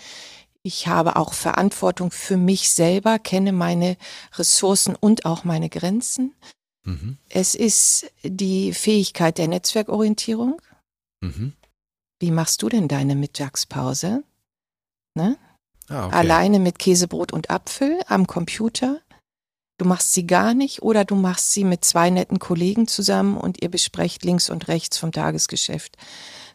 ich 0.63 0.87
habe 0.87 1.17
auch 1.17 1.33
Verantwortung 1.33 2.11
für 2.11 2.37
mich 2.37 2.71
selber, 2.71 3.19
kenne 3.19 3.51
meine 3.51 3.97
Ressourcen 4.35 4.95
und 4.95 5.25
auch 5.25 5.43
meine 5.43 5.69
Grenzen. 5.69 6.33
Mhm. 6.85 7.17
Es 7.27 7.55
ist 7.55 8.09
die 8.23 8.73
Fähigkeit 8.73 9.37
der 9.37 9.49
Netzwerkorientierung. 9.49 10.61
Mhm. 11.19 11.51
Wie 12.19 12.31
machst 12.31 12.61
du 12.61 12.69
denn 12.69 12.87
deine 12.87 13.15
Mittagspause? 13.15 14.23
Ne? 15.13 15.37
Ah, 15.89 16.07
okay. 16.07 16.15
Alleine 16.15 16.59
mit 16.59 16.79
Käsebrot 16.79 17.33
und 17.33 17.49
Apfel 17.49 17.99
am 18.07 18.27
Computer? 18.27 19.01
Du 19.77 19.85
machst 19.85 20.13
sie 20.13 20.25
gar 20.25 20.53
nicht 20.53 20.81
oder 20.81 21.05
du 21.05 21.15
machst 21.15 21.53
sie 21.53 21.63
mit 21.63 21.85
zwei 21.85 22.09
netten 22.09 22.39
Kollegen 22.39 22.87
zusammen 22.87 23.37
und 23.37 23.61
ihr 23.61 23.69
besprecht 23.69 24.25
links 24.25 24.49
und 24.49 24.67
rechts 24.67 24.97
vom 24.97 25.11
Tagesgeschäft 25.11 25.97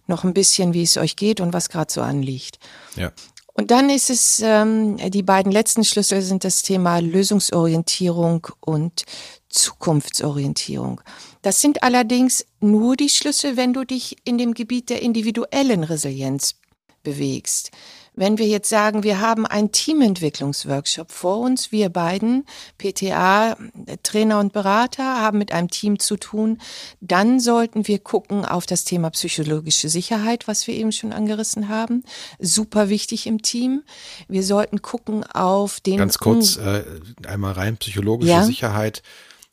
noch 0.07 0.25
ein 0.25 0.35
bisschen, 0.35 0.75
wie 0.75 0.83
es 0.83 0.97
euch 0.97 1.17
geht 1.17 1.41
und 1.41 1.53
was 1.53 1.69
gerade 1.69 1.93
so 1.93 2.01
anliegt. 2.01 2.59
Ja. 2.97 3.13
Und 3.55 3.71
dann 3.71 3.91
ist 3.91 4.09
es, 4.09 4.41
ähm, 4.43 4.97
die 5.11 5.23
beiden 5.23 5.53
letzten 5.53 5.85
Schlüssel 5.85 6.23
sind 6.23 6.45
das 6.45 6.63
Thema 6.63 7.01
Lösungsorientierung 7.01 8.47
und 8.61 9.05
Zukunftsorientierung. 9.51 11.03
Das 11.43 11.61
sind 11.61 11.83
allerdings 11.83 12.47
nur 12.61 12.97
die 12.97 13.11
Schlüssel, 13.11 13.57
wenn 13.57 13.75
du 13.75 13.85
dich 13.85 14.17
in 14.25 14.39
dem 14.39 14.55
Gebiet 14.55 14.89
der 14.89 15.03
individuellen 15.03 15.85
Resilienz 15.85 16.55
bewegst. 17.03 17.73
Wenn 18.15 18.37
wir 18.37 18.47
jetzt 18.47 18.69
sagen, 18.69 19.05
wir 19.05 19.21
haben 19.21 19.47
einen 19.47 19.73
Teamentwicklungsworkshop 19.73 21.11
vor 21.11 21.39
uns, 21.39 21.73
wir 21.73 21.89
beiden, 21.89 22.45
PTA, 22.77 23.57
Trainer 24.03 24.39
und 24.39 24.53
Berater, 24.53 25.21
haben 25.21 25.39
mit 25.39 25.53
einem 25.53 25.71
Team 25.71 25.99
zu 25.99 26.19
tun, 26.19 26.59
dann 27.01 27.41
sollten 27.41 27.89
wir 27.89 27.99
gucken 27.99 28.45
auf 28.45 28.67
das 28.67 28.85
Thema 28.85 29.11
psychologische 29.11 29.89
Sicherheit, 29.89 30.47
was 30.47 30.67
wir 30.67 30.75
eben 30.75 30.93
schon 30.93 31.13
angerissen 31.13 31.71
haben. 31.71 32.05
Super 32.39 32.91
wichtig 32.91 33.27
im 33.27 33.41
Team. 33.41 33.83
Wir 34.29 34.43
sollten 34.43 34.83
gucken 34.83 35.25
auf 35.25 35.81
den. 35.81 35.97
Ganz 35.97 36.19
kurz, 36.19 36.57
äh, 36.57 36.85
einmal 37.27 37.53
rein 37.53 37.79
psychologische 37.79 38.33
ja? 38.33 38.45
Sicherheit 38.45 39.03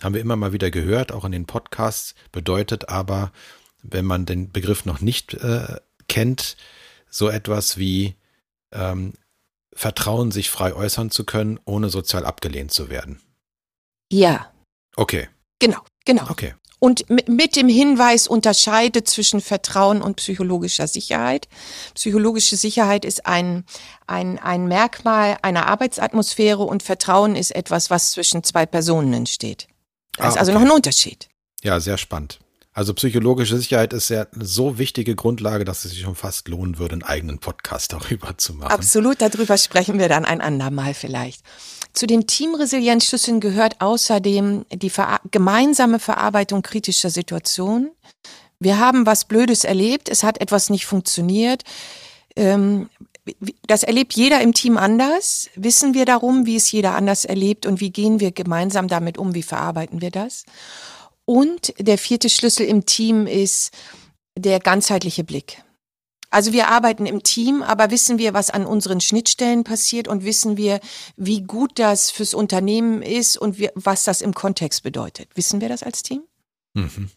haben 0.01 0.13
wir 0.13 0.21
immer 0.21 0.35
mal 0.35 0.53
wieder 0.53 0.71
gehört, 0.71 1.11
auch 1.11 1.25
in 1.25 1.31
den 1.31 1.45
Podcasts, 1.45 2.15
bedeutet 2.31 2.89
aber, 2.89 3.31
wenn 3.83 4.05
man 4.05 4.25
den 4.25 4.51
Begriff 4.51 4.85
noch 4.85 5.01
nicht 5.01 5.33
äh, 5.35 5.77
kennt, 6.07 6.57
so 7.09 7.29
etwas 7.29 7.77
wie 7.77 8.15
ähm, 8.71 9.13
Vertrauen, 9.73 10.31
sich 10.31 10.49
frei 10.49 10.73
äußern 10.73 11.11
zu 11.11 11.23
können, 11.23 11.59
ohne 11.65 11.89
sozial 11.89 12.25
abgelehnt 12.25 12.71
zu 12.71 12.89
werden. 12.89 13.21
Ja. 14.11 14.51
Okay. 14.95 15.29
Genau, 15.59 15.79
genau. 16.05 16.29
Okay. 16.29 16.55
Und 16.79 17.09
mit 17.09 17.57
dem 17.57 17.67
Hinweis 17.67 18.25
unterscheide 18.25 19.03
zwischen 19.03 19.41
Vertrauen 19.41 20.01
und 20.01 20.15
psychologischer 20.15 20.87
Sicherheit. 20.87 21.49
Psychologische 21.93 22.55
Sicherheit 22.55 23.03
ist 23.03 23.25
ein, 23.25 23.65
ein, 24.07 24.39
ein 24.39 24.65
Merkmal 24.67 25.37
einer 25.41 25.67
Arbeitsatmosphäre 25.67 26.63
und 26.63 26.81
Vertrauen 26.81 27.35
ist 27.35 27.51
etwas, 27.53 27.89
was 27.89 28.11
zwischen 28.11 28.45
zwei 28.45 28.65
Personen 28.65 29.13
entsteht. 29.13 29.67
Da 30.15 30.23
ah, 30.23 30.27
ist 30.29 30.37
also 30.37 30.53
noch 30.53 30.61
ein 30.61 30.71
Unterschied. 30.71 31.27
Ja, 31.63 31.81
sehr 31.81 31.97
spannend. 31.97 32.39
Also 32.73 32.93
psychologische 32.93 33.57
Sicherheit 33.57 33.93
ist 33.93 34.09
ja 34.09 34.27
eine 34.33 34.45
so 34.45 34.77
wichtige 34.77 35.15
Grundlage, 35.15 35.65
dass 35.65 35.85
es 35.85 35.91
sich 35.91 36.01
schon 36.01 36.15
fast 36.15 36.47
lohnen 36.47 36.77
würde, 36.77 36.93
einen 36.93 37.03
eigenen 37.03 37.39
Podcast 37.39 37.93
darüber 37.93 38.37
zu 38.37 38.53
machen. 38.53 38.71
Absolut, 38.71 39.21
darüber 39.21 39.57
sprechen 39.57 39.99
wir 39.99 40.09
dann 40.09 40.25
ein 40.25 40.41
andermal 40.41 40.93
vielleicht. 40.93 41.43
Zu 41.93 42.05
den 42.05 42.27
Teamresilienzschlüsseln 42.27 43.39
gehört 43.39 43.81
außerdem 43.81 44.65
die 44.71 44.89
ver 44.89 45.19
gemeinsame 45.31 45.99
Verarbeitung 45.99 46.61
kritischer 46.61 47.09
Situationen. 47.09 47.91
Wir 48.59 48.77
haben 48.77 49.05
was 49.05 49.25
Blödes 49.25 49.63
erlebt, 49.63 50.07
es 50.09 50.23
hat 50.23 50.39
etwas 50.39 50.69
nicht 50.69 50.85
funktioniert. 50.85 51.63
Ähm, 52.35 52.89
das 53.67 53.83
erlebt 53.83 54.13
jeder 54.13 54.41
im 54.41 54.53
Team 54.53 54.77
anders. 54.77 55.49
Wissen 55.55 55.93
wir 55.93 56.05
darum, 56.05 56.45
wie 56.45 56.55
es 56.55 56.71
jeder 56.71 56.95
anders 56.95 57.25
erlebt 57.25 57.65
und 57.65 57.79
wie 57.79 57.91
gehen 57.91 58.19
wir 58.19 58.31
gemeinsam 58.31 58.87
damit 58.87 59.17
um, 59.17 59.33
wie 59.33 59.43
verarbeiten 59.43 60.01
wir 60.01 60.11
das? 60.11 60.45
Und 61.29 61.75
der 61.77 61.99
vierte 61.99 62.27
Schlüssel 62.27 62.65
im 62.65 62.87
Team 62.87 63.27
ist 63.27 63.69
der 64.35 64.59
ganzheitliche 64.59 65.23
Blick. 65.23 65.63
Also 66.31 66.53
wir 66.53 66.69
arbeiten 66.69 67.05
im 67.05 67.21
Team, 67.21 67.61
aber 67.61 67.91
wissen 67.91 68.17
wir, 68.17 68.33
was 68.33 68.49
an 68.49 68.65
unseren 68.65 68.99
Schnittstellen 68.99 69.63
passiert 69.63 70.07
und 70.07 70.23
wissen 70.23 70.57
wir, 70.57 70.79
wie 71.17 71.43
gut 71.43 71.77
das 71.77 72.09
fürs 72.09 72.33
Unternehmen 72.33 73.03
ist 73.03 73.37
und 73.37 73.59
wir, 73.59 73.71
was 73.75 74.05
das 74.05 74.21
im 74.21 74.33
Kontext 74.33 74.81
bedeutet. 74.81 75.29
Wissen 75.35 75.61
wir 75.61 75.69
das 75.69 75.83
als 75.83 76.01
Team? 76.01 76.23
Mhm. 76.73 77.11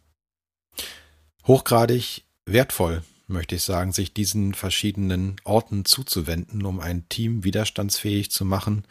Hochgradig 1.47 2.25
wertvoll, 2.45 3.05
möchte 3.29 3.55
ich 3.55 3.63
sagen, 3.63 3.93
sich 3.93 4.13
diesen 4.13 4.53
verschiedenen 4.53 5.37
Orten 5.45 5.87
zuzuwenden, 5.87 6.67
um 6.67 6.81
ein 6.81 7.09
Team 7.09 7.45
widerstandsfähig 7.45 8.31
zu 8.31 8.45
machen, 8.45 8.85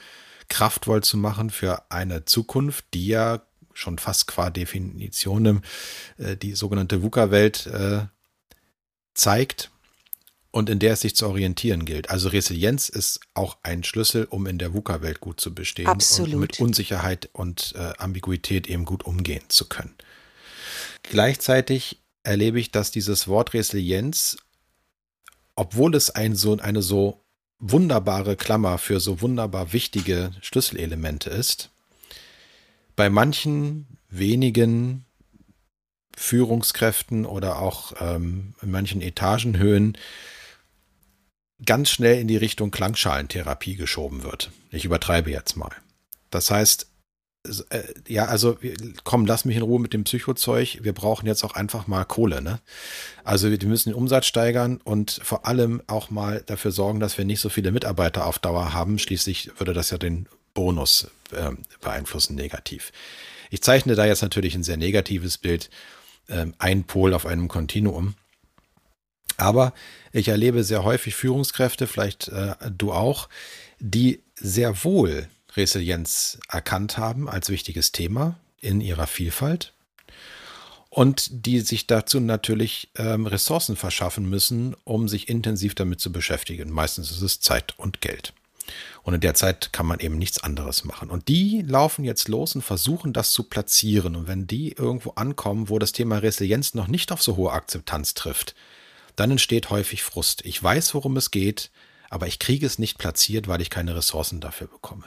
kraftvoll 0.48 1.04
zu 1.04 1.18
machen 1.18 1.52
für 1.52 1.92
eine 1.92 2.26
Zukunft, 2.26 2.86
die 2.96 3.06
ja 3.06 3.44
schon 3.74 3.98
fast 3.98 4.28
qua 4.28 4.50
Definition 4.50 5.62
äh, 6.18 6.36
die 6.38 6.54
sogenannte 6.54 7.02
VUCA-Welt 7.02 7.68
äh, 7.68 8.06
zeigt 9.14 9.72
und 10.52 10.70
in 10.70 10.80
der 10.80 10.94
es 10.94 11.02
sich 11.02 11.16
zu 11.16 11.28
orientieren 11.28 11.86
gilt. 11.86 12.10
Also 12.10 12.30
Resilienz 12.30 12.90
ist 12.90 13.22
auch 13.34 13.58
ein 13.64 13.84
Schlüssel, 13.84 14.26
um 14.26 14.48
in 14.48 14.58
der 14.58 14.74
VUCA-Welt 14.74 15.22
gut 15.22 15.40
zu 15.40 15.54
bestehen 15.56 15.88
Absolut. 15.88 16.34
und 16.34 16.40
mit 16.40 16.60
Unsicherheit 16.60 17.30
und 17.34 17.74
äh, 17.76 17.94
Ambiguität 17.98 18.68
eben 18.68 18.86
gut 18.86 19.06
umgehen 19.06 19.44
zu 19.48 19.68
können. 19.68 19.96
Gleichzeitig 21.04 22.00
erlebe 22.24 22.60
ich, 22.60 22.72
dass 22.72 22.92
dieses 22.92 23.28
Wort 23.28 23.54
Resilienz, 23.54 24.38
obwohl 25.56 25.96
es 25.96 26.10
ein 26.10 26.36
so, 26.36 26.58
eine 26.58 26.82
so 26.82 27.22
wunderbare 27.60 28.36
Klammer 28.36 28.78
für 28.78 29.00
so 29.00 29.22
wunderbar 29.22 29.72
wichtige 29.72 30.32
Schlüsselelemente 30.42 31.30
ist, 31.30 31.70
bei 32.96 33.10
manchen 33.10 33.98
wenigen 34.10 35.06
Führungskräften 36.16 37.26
oder 37.26 37.60
auch 37.60 37.94
ähm, 38.00 38.54
in 38.62 38.72
manchen 38.72 39.02
Etagenhöhen 39.02 39.98
ganz 41.66 41.90
schnell 41.90 42.20
in 42.20 42.28
die 42.28 42.38
Richtung 42.38 42.72
Klangschalentherapie 42.72 43.76
geschoben 43.76 44.24
wird. 44.24 44.52
Ich 44.72 44.86
übertreibe 44.86 45.32
jetzt 45.32 45.56
mal. 45.56 45.72
Das 46.30 46.52
heißt, 46.52 46.88
äh, 47.70 47.84
ja, 48.08 48.26
also 48.26 48.58
komm, 49.04 49.26
lass 49.26 49.46
mich 49.46 49.58
in 49.58 49.64
Ruhe 49.64 49.80
mit 49.80 49.94
dem 49.94 50.04
Psychozeug. 50.04 50.80
Wir 50.82 50.94
brauchen 50.94 51.26
jetzt 51.26 51.44
auch 51.44 51.56
einfach 51.56 51.88
mal 51.88 52.06
Kohle, 52.06 52.42
ne? 52.42 52.60
Also 53.24 53.50
wir 53.50 53.68
müssen 53.68 53.90
den 53.90 53.96
Umsatz 53.96 54.28
steigern 54.28 54.80
und 54.84 55.20
vor 55.24 55.46
allem 55.46 55.82
auch 55.88 56.10
mal 56.10 56.44
dafür 56.46 56.72
sorgen, 56.72 57.00
dass 57.00 57.18
wir 57.18 57.26
nicht 57.26 57.42
so 57.42 57.50
viele 57.50 57.72
Mitarbeiter 57.72 58.26
auf 58.26 58.40
Dauer 58.40 58.74
haben. 58.74 59.00
Schließlich 59.00 59.52
würde 59.58 59.74
das 59.74 59.90
ja 59.90 59.98
den 59.98 60.28
Bonus 60.54 61.08
äh, 61.32 61.52
beeinflussen 61.82 62.36
negativ. 62.36 62.92
Ich 63.50 63.62
zeichne 63.62 63.96
da 63.96 64.06
jetzt 64.06 64.22
natürlich 64.22 64.56
ein 64.56 64.64
sehr 64.64 64.78
negatives 64.78 65.38
Bild, 65.38 65.70
äh, 66.28 66.46
ein 66.58 66.86
Pol 66.86 67.14
auf 67.14 67.26
einem 67.26 67.48
Kontinuum. 67.48 68.16
Aber 69.38 69.74
ich 70.12 70.28
erlebe 70.28 70.64
sehr 70.64 70.84
häufig 70.84 71.16
Führungskräfte, 71.16 71.88
vielleicht 71.88 72.28
äh, 72.28 72.56
du 72.70 72.92
auch, 72.92 73.28
die 73.80 74.22
sehr 74.36 74.84
wohl 74.84 75.28
Resilienz 75.56 76.40
erkannt 76.48 76.98
haben 76.98 77.28
als 77.28 77.50
wichtiges 77.50 77.92
Thema 77.92 78.40
in 78.60 78.82
ihrer 78.82 79.08
Vielfalt 79.08 79.74
und 80.90 81.46
die 81.46 81.62
sich 81.62 81.88
dazu 81.88 82.20
natürlich 82.20 82.90
ähm, 82.96 83.26
Ressourcen 83.26 83.76
verschaffen 83.76 84.30
müssen, 84.30 84.76
um 84.84 85.08
sich 85.08 85.30
intensiv 85.30 85.74
damit 85.74 86.00
zu 86.00 86.12
beschäftigen. 86.12 86.70
Meistens 86.70 87.12
ist 87.12 87.22
es 87.22 87.40
Zeit 87.40 87.78
und 87.80 88.02
Geld. 88.02 88.34
Und 89.04 89.14
in 89.14 89.22
der 89.22 89.34
Zeit 89.34 89.74
kann 89.74 89.86
man 89.86 90.00
eben 90.00 90.18
nichts 90.18 90.44
anderes 90.44 90.84
machen. 90.84 91.10
Und 91.10 91.28
die 91.28 91.62
laufen 91.62 92.04
jetzt 92.04 92.28
los 92.28 92.56
und 92.56 92.62
versuchen 92.62 93.14
das 93.14 93.32
zu 93.32 93.44
platzieren. 93.44 94.16
Und 94.16 94.28
wenn 94.28 94.48
die 94.48 94.74
irgendwo 94.74 95.12
ankommen, 95.12 95.70
wo 95.70 95.80
das 95.80 95.92
Thema 95.92 96.18
Resilienz 96.18 96.74
noch 96.74 96.88
nicht 96.88 97.12
auf 97.12 97.22
so 97.22 97.36
hohe 97.38 97.52
Akzeptanz 97.52 98.14
trifft, 98.14 98.56
dann 99.16 99.32
entsteht 99.32 99.70
häufig 99.70 100.04
Frust. 100.04 100.46
Ich 100.46 100.62
weiß, 100.62 100.94
worum 100.94 101.18
es 101.18 101.32
geht, 101.32 101.72
aber 102.10 102.28
ich 102.28 102.40
kriege 102.40 102.66
es 102.66 102.80
nicht 102.80 102.98
platziert, 102.98 103.48
weil 103.48 103.62
ich 103.62 103.70
keine 103.70 103.96
Ressourcen 103.96 104.40
dafür 104.40 104.68
bekomme. 104.68 105.06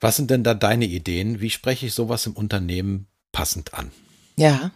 Was 0.00 0.16
sind 0.16 0.30
denn 0.30 0.44
da 0.44 0.54
deine 0.54 0.86
Ideen? 0.86 1.40
Wie 1.40 1.50
spreche 1.50 1.86
ich 1.86 1.94
sowas 1.94 2.26
im 2.26 2.34
Unternehmen 2.34 3.08
passend 3.32 3.74
an? 3.74 3.90
Ja, 4.36 4.70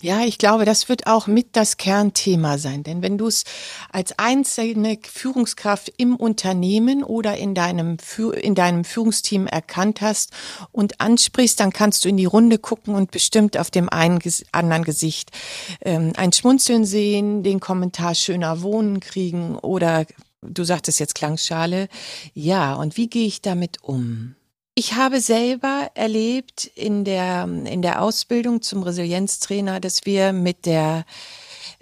ja, 0.00 0.20
ich 0.20 0.38
glaube, 0.38 0.64
das 0.64 0.88
wird 0.88 1.08
auch 1.08 1.26
mit 1.26 1.56
das 1.56 1.76
Kernthema 1.76 2.56
sein. 2.58 2.84
Denn 2.84 3.02
wenn 3.02 3.18
du 3.18 3.26
es 3.26 3.42
als 3.90 4.16
einzelne 4.16 4.96
Führungskraft 5.02 5.92
im 5.96 6.14
Unternehmen 6.14 7.02
oder 7.02 7.36
in 7.36 7.52
deinem, 7.56 7.96
in 8.40 8.54
deinem 8.54 8.84
Führungsteam 8.84 9.48
erkannt 9.48 10.00
hast 10.00 10.30
und 10.70 11.00
ansprichst, 11.00 11.58
dann 11.58 11.72
kannst 11.72 12.04
du 12.04 12.08
in 12.08 12.16
die 12.16 12.26
Runde 12.26 12.58
gucken 12.58 12.94
und 12.94 13.10
bestimmt 13.10 13.58
auf 13.58 13.72
dem 13.72 13.88
einen 13.88 14.20
anderen 14.52 14.84
Gesicht 14.84 15.32
ähm, 15.80 16.12
ein 16.16 16.32
Schmunzeln 16.32 16.84
sehen, 16.84 17.42
den 17.42 17.58
Kommentar 17.58 18.14
schöner 18.14 18.62
Wohnen 18.62 19.00
kriegen 19.00 19.58
oder 19.58 20.06
du 20.42 20.62
sagtest 20.62 21.00
jetzt 21.00 21.16
Klangschale. 21.16 21.88
Ja, 22.34 22.74
und 22.74 22.96
wie 22.96 23.08
gehe 23.08 23.26
ich 23.26 23.42
damit 23.42 23.82
um? 23.82 24.36
Ich 24.78 24.94
habe 24.94 25.20
selber 25.20 25.90
erlebt 25.94 26.70
in 26.76 27.02
der, 27.02 27.48
in 27.64 27.82
der 27.82 28.00
Ausbildung 28.00 28.62
zum 28.62 28.84
Resilienztrainer, 28.84 29.80
dass 29.80 30.06
wir 30.06 30.32
mit 30.32 30.66
der, 30.66 31.04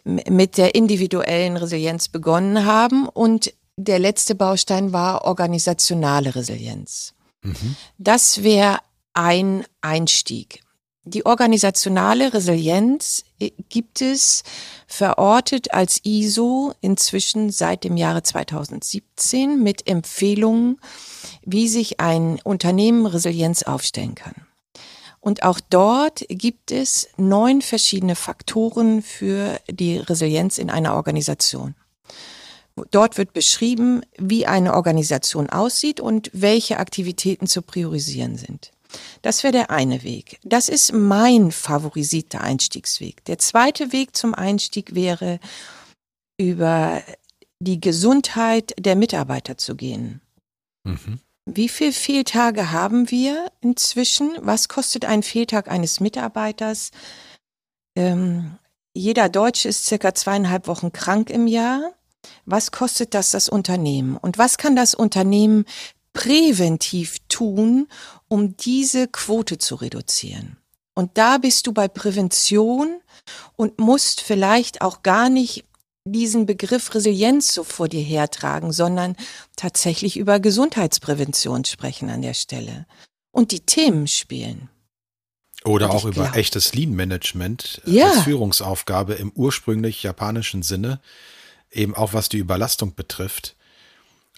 mit 0.04 0.56
der 0.56 0.74
individuellen 0.74 1.58
Resilienz 1.58 2.08
begonnen 2.08 2.64
haben 2.64 3.06
und 3.06 3.52
der 3.76 3.98
letzte 3.98 4.34
Baustein 4.34 4.94
war 4.94 5.26
organisationale 5.26 6.34
Resilienz. 6.34 7.12
Mhm. 7.42 7.76
Das 7.98 8.42
wäre 8.42 8.78
ein 9.12 9.66
Einstieg. 9.82 10.62
Die 11.08 11.24
organisationale 11.24 12.34
Resilienz 12.34 13.24
äh, 13.38 13.52
gibt 13.68 14.02
es 14.02 14.42
verortet 14.88 15.72
als 15.72 16.04
ISO 16.04 16.74
inzwischen 16.80 17.50
seit 17.50 17.84
dem 17.84 17.96
Jahre 17.96 18.24
2017 18.24 19.62
mit 19.62 19.86
Empfehlungen 19.86 20.80
wie 21.46 21.68
sich 21.68 22.00
ein 22.00 22.40
Unternehmen 22.42 23.06
Resilienz 23.06 23.62
aufstellen 23.62 24.14
kann. 24.16 24.34
Und 25.20 25.42
auch 25.44 25.60
dort 25.70 26.24
gibt 26.28 26.70
es 26.72 27.08
neun 27.16 27.62
verschiedene 27.62 28.16
Faktoren 28.16 29.00
für 29.00 29.58
die 29.70 29.98
Resilienz 29.98 30.58
in 30.58 30.70
einer 30.70 30.94
Organisation. 30.94 31.74
Dort 32.90 33.16
wird 33.16 33.32
beschrieben, 33.32 34.02
wie 34.18 34.46
eine 34.46 34.74
Organisation 34.74 35.48
aussieht 35.48 36.00
und 36.00 36.30
welche 36.32 36.78
Aktivitäten 36.78 37.46
zu 37.46 37.62
priorisieren 37.62 38.36
sind. 38.36 38.72
Das 39.22 39.42
wäre 39.42 39.52
der 39.52 39.70
eine 39.70 40.02
Weg. 40.02 40.38
Das 40.44 40.68
ist 40.68 40.92
mein 40.92 41.52
favorisierter 41.52 42.40
Einstiegsweg. 42.40 43.24
Der 43.24 43.38
zweite 43.38 43.92
Weg 43.92 44.16
zum 44.16 44.34
Einstieg 44.34 44.94
wäre, 44.94 45.40
über 46.38 47.02
die 47.58 47.80
Gesundheit 47.80 48.74
der 48.78 48.96
Mitarbeiter 48.96 49.56
zu 49.56 49.76
gehen. 49.76 50.20
Mhm. 50.84 51.20
Wie 51.46 51.68
viele 51.68 51.92
Fehltage 51.92 52.72
haben 52.72 53.10
wir 53.10 53.52
inzwischen? 53.60 54.36
Was 54.40 54.68
kostet 54.68 55.04
ein 55.04 55.22
Fehltag 55.22 55.68
eines 55.68 56.00
Mitarbeiters? 56.00 56.90
Ähm, 57.96 58.58
jeder 58.94 59.28
Deutsche 59.28 59.68
ist 59.68 59.86
circa 59.86 60.14
zweieinhalb 60.14 60.66
Wochen 60.66 60.92
krank 60.92 61.30
im 61.30 61.46
Jahr. 61.46 61.92
Was 62.44 62.72
kostet 62.72 63.14
das 63.14 63.30
das 63.30 63.48
Unternehmen? 63.48 64.16
Und 64.16 64.38
was 64.38 64.58
kann 64.58 64.74
das 64.74 64.94
Unternehmen 64.94 65.64
präventiv 66.16 67.18
tun, 67.28 67.88
um 68.28 68.56
diese 68.56 69.06
Quote 69.06 69.58
zu 69.58 69.74
reduzieren? 69.74 70.56
Und 70.94 71.18
da 71.18 71.36
bist 71.36 71.66
du 71.66 71.72
bei 71.72 71.88
Prävention 71.88 73.00
und 73.56 73.78
musst 73.78 74.22
vielleicht 74.22 74.80
auch 74.80 75.02
gar 75.02 75.28
nicht 75.28 75.64
diesen 76.06 76.46
Begriff 76.46 76.94
Resilienz 76.94 77.52
so 77.52 77.64
vor 77.64 77.88
dir 77.88 78.00
hertragen, 78.00 78.72
sondern 78.72 79.14
tatsächlich 79.56 80.16
über 80.16 80.40
Gesundheitsprävention 80.40 81.66
sprechen 81.66 82.08
an 82.08 82.22
der 82.22 82.34
Stelle 82.34 82.86
und 83.30 83.52
die 83.52 83.60
Themen 83.60 84.06
spielen. 84.06 84.70
Oder 85.64 85.90
auch 85.90 86.04
über 86.04 86.24
glaub, 86.24 86.36
echtes 86.36 86.72
Lean-Management 86.72 87.82
ja. 87.84 88.08
als 88.08 88.20
Führungsaufgabe 88.20 89.14
im 89.14 89.32
ursprünglich 89.32 90.02
japanischen 90.02 90.62
Sinne, 90.62 91.00
eben 91.70 91.94
auch 91.94 92.14
was 92.14 92.30
die 92.30 92.38
Überlastung 92.38 92.94
betrifft 92.94 93.56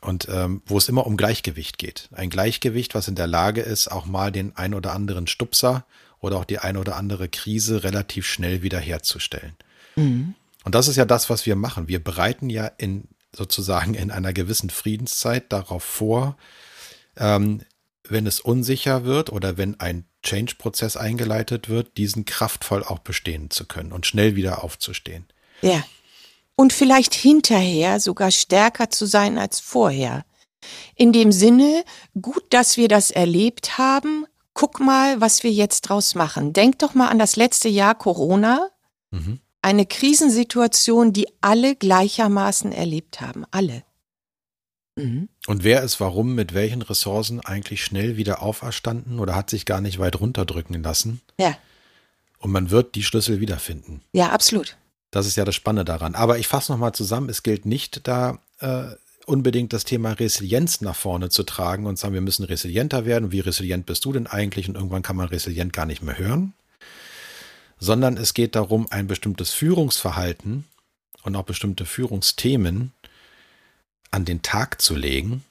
und 0.02 0.28
ähm, 0.30 0.62
wo 0.66 0.78
es 0.78 0.88
immer 0.88 1.06
um 1.06 1.16
Gleichgewicht 1.16 1.78
geht. 1.78 2.08
Ein 2.12 2.30
Gleichgewicht, 2.30 2.94
was 2.94 3.08
in 3.08 3.14
der 3.14 3.26
Lage 3.26 3.62
ist, 3.62 3.88
auch 3.88 4.06
mal 4.06 4.30
den 4.30 4.56
ein 4.56 4.74
oder 4.74 4.92
anderen 4.92 5.26
Stupser 5.26 5.84
oder 6.20 6.38
auch 6.38 6.44
die 6.44 6.58
ein 6.58 6.76
oder 6.76 6.96
andere 6.96 7.28
Krise 7.28 7.84
relativ 7.84 8.26
schnell 8.26 8.62
wiederherzustellen. 8.62 9.54
Mhm. 9.96 10.34
Und 10.64 10.74
das 10.74 10.88
ist 10.88 10.96
ja 10.96 11.04
das, 11.04 11.30
was 11.30 11.46
wir 11.46 11.56
machen. 11.56 11.88
Wir 11.88 12.02
bereiten 12.02 12.50
ja 12.50 12.66
in 12.66 13.08
sozusagen 13.34 13.94
in 13.94 14.10
einer 14.10 14.32
gewissen 14.32 14.70
Friedenszeit 14.70 15.52
darauf 15.52 15.84
vor, 15.84 16.36
ähm, 17.16 17.62
wenn 18.08 18.26
es 18.26 18.40
unsicher 18.40 19.04
wird 19.04 19.30
oder 19.30 19.56
wenn 19.56 19.78
ein 19.80 20.04
Change-Prozess 20.22 20.96
eingeleitet 20.96 21.68
wird, 21.68 21.96
diesen 21.96 22.24
kraftvoll 22.24 22.82
auch 22.82 23.00
bestehen 23.00 23.50
zu 23.50 23.66
können 23.66 23.92
und 23.92 24.06
schnell 24.06 24.34
wieder 24.34 24.64
aufzustehen. 24.64 25.26
Ja. 25.62 25.84
Und 26.58 26.72
vielleicht 26.72 27.14
hinterher 27.14 28.00
sogar 28.00 28.30
stärker 28.30 28.90
zu 28.90 29.06
sein 29.06 29.38
als 29.38 29.60
vorher. 29.60 30.24
In 30.96 31.12
dem 31.12 31.32
Sinne, 31.32 31.84
gut, 32.20 32.44
dass 32.50 32.76
wir 32.76 32.88
das 32.88 33.10
erlebt 33.10 33.78
haben. 33.78 34.26
Guck 34.52 34.80
mal, 34.80 35.20
was 35.20 35.44
wir 35.44 35.52
jetzt 35.52 35.82
draus 35.82 36.14
machen. 36.14 36.52
Denk 36.52 36.80
doch 36.80 36.94
mal 36.94 37.08
an 37.08 37.18
das 37.18 37.36
letzte 37.36 37.68
Jahr 37.68 37.94
Corona. 37.94 38.68
Mhm 39.10 39.38
eine 39.62 39.86
Krisensituation, 39.86 41.12
die 41.12 41.28
alle 41.40 41.76
gleichermaßen 41.76 42.72
erlebt 42.72 43.20
haben. 43.20 43.44
Alle. 43.50 43.82
Mhm. 44.96 45.28
Und 45.46 45.64
wer 45.64 45.82
ist 45.82 46.00
warum 46.00 46.34
mit 46.34 46.54
welchen 46.54 46.82
Ressourcen 46.82 47.40
eigentlich 47.40 47.84
schnell 47.84 48.16
wieder 48.16 48.42
auferstanden 48.42 49.20
oder 49.20 49.34
hat 49.34 49.50
sich 49.50 49.66
gar 49.66 49.80
nicht 49.80 49.98
weit 49.98 50.20
runterdrücken 50.20 50.82
lassen? 50.82 51.20
Ja. 51.38 51.56
Und 52.38 52.52
man 52.52 52.70
wird 52.70 52.94
die 52.94 53.02
Schlüssel 53.02 53.40
wiederfinden. 53.40 54.02
Ja, 54.12 54.30
absolut. 54.30 54.76
Das 55.10 55.26
ist 55.26 55.36
ja 55.36 55.44
das 55.44 55.54
Spannende 55.54 55.84
daran. 55.84 56.14
Aber 56.14 56.38
ich 56.38 56.48
fasse 56.48 56.72
nochmal 56.72 56.92
zusammen, 56.92 57.28
es 57.28 57.42
gilt 57.42 57.64
nicht 57.66 58.06
da 58.06 58.38
äh, 58.60 58.84
unbedingt 59.26 59.72
das 59.72 59.84
Thema 59.84 60.12
Resilienz 60.12 60.80
nach 60.80 60.96
vorne 60.96 61.28
zu 61.30 61.42
tragen 61.42 61.86
und 61.86 61.98
sagen, 61.98 62.14
wir 62.14 62.20
müssen 62.20 62.44
resilienter 62.44 63.04
werden. 63.04 63.32
Wie 63.32 63.40
resilient 63.40 63.86
bist 63.86 64.04
du 64.04 64.12
denn 64.12 64.26
eigentlich? 64.26 64.68
Und 64.68 64.74
irgendwann 64.74 65.02
kann 65.02 65.16
man 65.16 65.28
resilient 65.28 65.72
gar 65.72 65.86
nicht 65.86 66.02
mehr 66.02 66.18
hören 66.18 66.54
sondern 67.78 68.16
es 68.16 68.34
geht 68.34 68.54
darum, 68.54 68.86
ein 68.90 69.06
bestimmtes 69.06 69.52
Führungsverhalten 69.52 70.64
und 71.22 71.36
auch 71.36 71.44
bestimmte 71.44 71.86
Führungsthemen 71.86 72.92
an 74.10 74.24
den 74.24 74.42
Tag 74.42 74.80
zu 74.80 74.96
legen. 74.96 75.44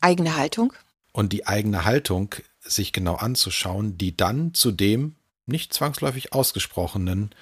Eigene 0.00 0.36
Haltung. 0.36 0.72
Und 1.12 1.32
die 1.32 1.46
eigene 1.46 1.84
Haltung 1.84 2.34
sich 2.60 2.92
genau 2.92 3.16
anzuschauen, 3.16 3.98
die 3.98 4.16
dann 4.16 4.54
zu 4.54 4.72
dem 4.72 5.16
nicht 5.46 5.72
zwangsläufig 5.72 6.32
ausgesprochenen 6.32 7.34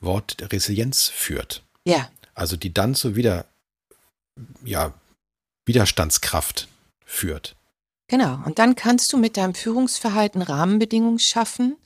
Wort 0.00 0.36
Resilienz 0.52 1.08
führt. 1.08 1.62
Ja. 1.84 2.10
Also 2.34 2.56
die 2.56 2.72
dann 2.72 2.94
zu 2.94 3.16
wieder, 3.16 3.46
ja, 4.64 4.94
Widerstandskraft 5.66 6.68
führt. 7.04 7.56
Genau. 8.08 8.40
Und 8.46 8.58
dann 8.58 8.74
kannst 8.74 9.12
du 9.12 9.18
mit 9.18 9.36
deinem 9.36 9.54
Führungsverhalten 9.54 10.40
Rahmenbedingungen 10.40 11.18
schaffen, 11.18 11.76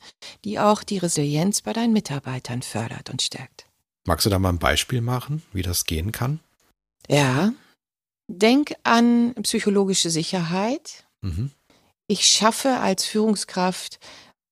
die 0.45 0.61
auch 0.61 0.85
die 0.85 0.99
Resilienz 0.99 1.63
bei 1.63 1.73
deinen 1.73 1.93
Mitarbeitern 1.93 2.63
fördert 2.63 3.11
und 3.11 3.23
stärkt. 3.23 3.67
Magst 4.05 4.27
du 4.27 4.31
da 4.31 4.39
mal 4.39 4.51
ein 4.51 4.59
Beispiel 4.59 5.01
machen, 5.01 5.43
wie 5.53 5.63
das 5.63 5.85
gehen 5.85 6.13
kann? 6.13 6.41
Ja. 7.09 7.53
Denk 8.29 8.75
an 8.85 9.35
psychologische 9.43 10.11
Sicherheit. 10.11 11.05
Mhm. 11.23 11.51
Ich 12.07 12.27
schaffe 12.27 12.79
als 12.79 13.05
Führungskraft 13.05 13.99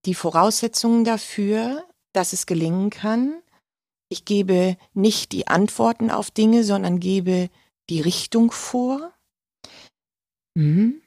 die 0.06 0.14
Voraussetzungen 0.14 1.04
dafür, 1.04 1.84
dass 2.12 2.32
es 2.32 2.46
gelingen 2.46 2.90
kann. 2.90 3.42
Ich 4.12 4.24
gebe 4.24 4.76
nicht 4.92 5.30
die 5.30 5.46
Antworten 5.46 6.10
auf 6.10 6.30
Dinge, 6.32 6.64
sondern 6.64 6.98
gebe 6.98 7.48
die 7.88 8.00
Richtung 8.00 8.50
vor. 8.50 9.14
Mhm. 10.54 11.00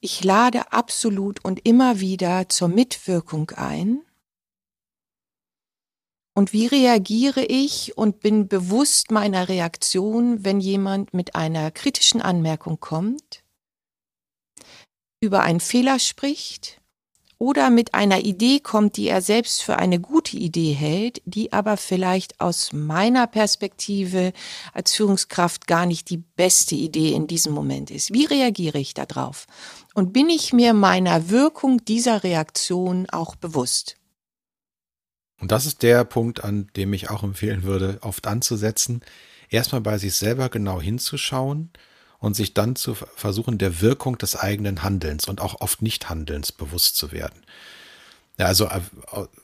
Ich 0.00 0.22
lade 0.22 0.72
absolut 0.72 1.44
und 1.44 1.66
immer 1.66 1.98
wieder 1.98 2.48
zur 2.48 2.68
Mitwirkung 2.68 3.50
ein. 3.50 4.02
Und 6.36 6.52
wie 6.52 6.66
reagiere 6.66 7.44
ich 7.44 7.96
und 7.96 8.20
bin 8.20 8.48
bewusst 8.48 9.10
meiner 9.10 9.48
Reaktion, 9.48 10.44
wenn 10.44 10.60
jemand 10.60 11.12
mit 11.12 11.34
einer 11.34 11.70
kritischen 11.70 12.20
Anmerkung 12.20 12.78
kommt, 12.78 13.44
über 15.20 15.42
einen 15.42 15.60
Fehler 15.60 15.98
spricht 15.98 16.80
oder 17.38 17.70
mit 17.70 17.94
einer 17.94 18.20
Idee 18.20 18.60
kommt, 18.60 18.96
die 18.96 19.08
er 19.08 19.22
selbst 19.22 19.62
für 19.62 19.76
eine 19.76 20.00
gute 20.00 20.13
Idee 20.32 20.72
hält, 20.72 21.20
die 21.24 21.52
aber 21.52 21.76
vielleicht 21.76 22.40
aus 22.40 22.72
meiner 22.72 23.26
Perspektive 23.26 24.32
als 24.72 24.94
Führungskraft 24.94 25.66
gar 25.66 25.86
nicht 25.86 26.10
die 26.10 26.16
beste 26.16 26.74
Idee 26.74 27.12
in 27.12 27.26
diesem 27.26 27.52
Moment 27.52 27.90
ist. 27.90 28.12
Wie 28.12 28.24
reagiere 28.24 28.78
ich 28.78 28.94
darauf? 28.94 29.46
Und 29.94 30.12
bin 30.12 30.28
ich 30.28 30.52
mir 30.52 30.74
meiner 30.74 31.30
Wirkung 31.30 31.84
dieser 31.84 32.24
Reaktion 32.24 33.06
auch 33.10 33.36
bewusst? 33.36 33.96
Und 35.40 35.52
das 35.52 35.66
ist 35.66 35.82
der 35.82 36.04
Punkt, 36.04 36.42
an 36.42 36.68
dem 36.76 36.92
ich 36.92 37.10
auch 37.10 37.22
empfehlen 37.22 37.64
würde, 37.64 37.98
oft 38.00 38.26
anzusetzen, 38.26 39.02
erstmal 39.50 39.80
bei 39.80 39.98
sich 39.98 40.14
selber 40.14 40.48
genau 40.48 40.80
hinzuschauen 40.80 41.70
und 42.18 42.34
sich 42.34 42.54
dann 42.54 42.76
zu 42.76 42.94
versuchen, 42.94 43.58
der 43.58 43.82
Wirkung 43.82 44.16
des 44.16 44.36
eigenen 44.36 44.82
Handelns 44.82 45.28
und 45.28 45.40
auch 45.40 45.60
oft 45.60 45.82
Nichthandelns 45.82 46.52
bewusst 46.52 46.96
zu 46.96 47.12
werden. 47.12 47.44
Ja, 48.38 48.46
also 48.46 48.66
äh, 48.66 48.80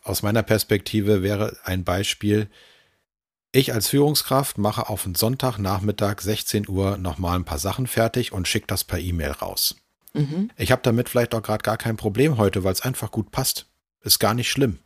aus 0.02 0.22
meiner 0.22 0.42
Perspektive 0.42 1.22
wäre 1.22 1.56
ein 1.64 1.84
Beispiel, 1.84 2.48
ich 3.52 3.72
als 3.72 3.88
Führungskraft 3.88 4.58
mache 4.58 4.88
auf 4.88 5.02
den 5.02 5.14
Sonntagnachmittag 5.14 6.20
16 6.20 6.68
Uhr 6.68 6.98
nochmal 6.98 7.36
ein 7.36 7.44
paar 7.44 7.58
Sachen 7.58 7.86
fertig 7.86 8.32
und 8.32 8.46
schicke 8.46 8.68
das 8.68 8.84
per 8.84 8.98
E-Mail 8.98 9.32
raus. 9.32 9.76
Mhm. 10.12 10.50
Ich 10.56 10.70
habe 10.70 10.82
damit 10.82 11.08
vielleicht 11.08 11.34
auch 11.34 11.42
gerade 11.42 11.62
gar 11.62 11.76
kein 11.76 11.96
Problem 11.96 12.36
heute, 12.36 12.64
weil 12.64 12.72
es 12.72 12.82
einfach 12.82 13.10
gut 13.10 13.30
passt. 13.32 13.66
Ist 14.02 14.18
gar 14.18 14.34
nicht 14.34 14.50
schlimm. 14.50 14.78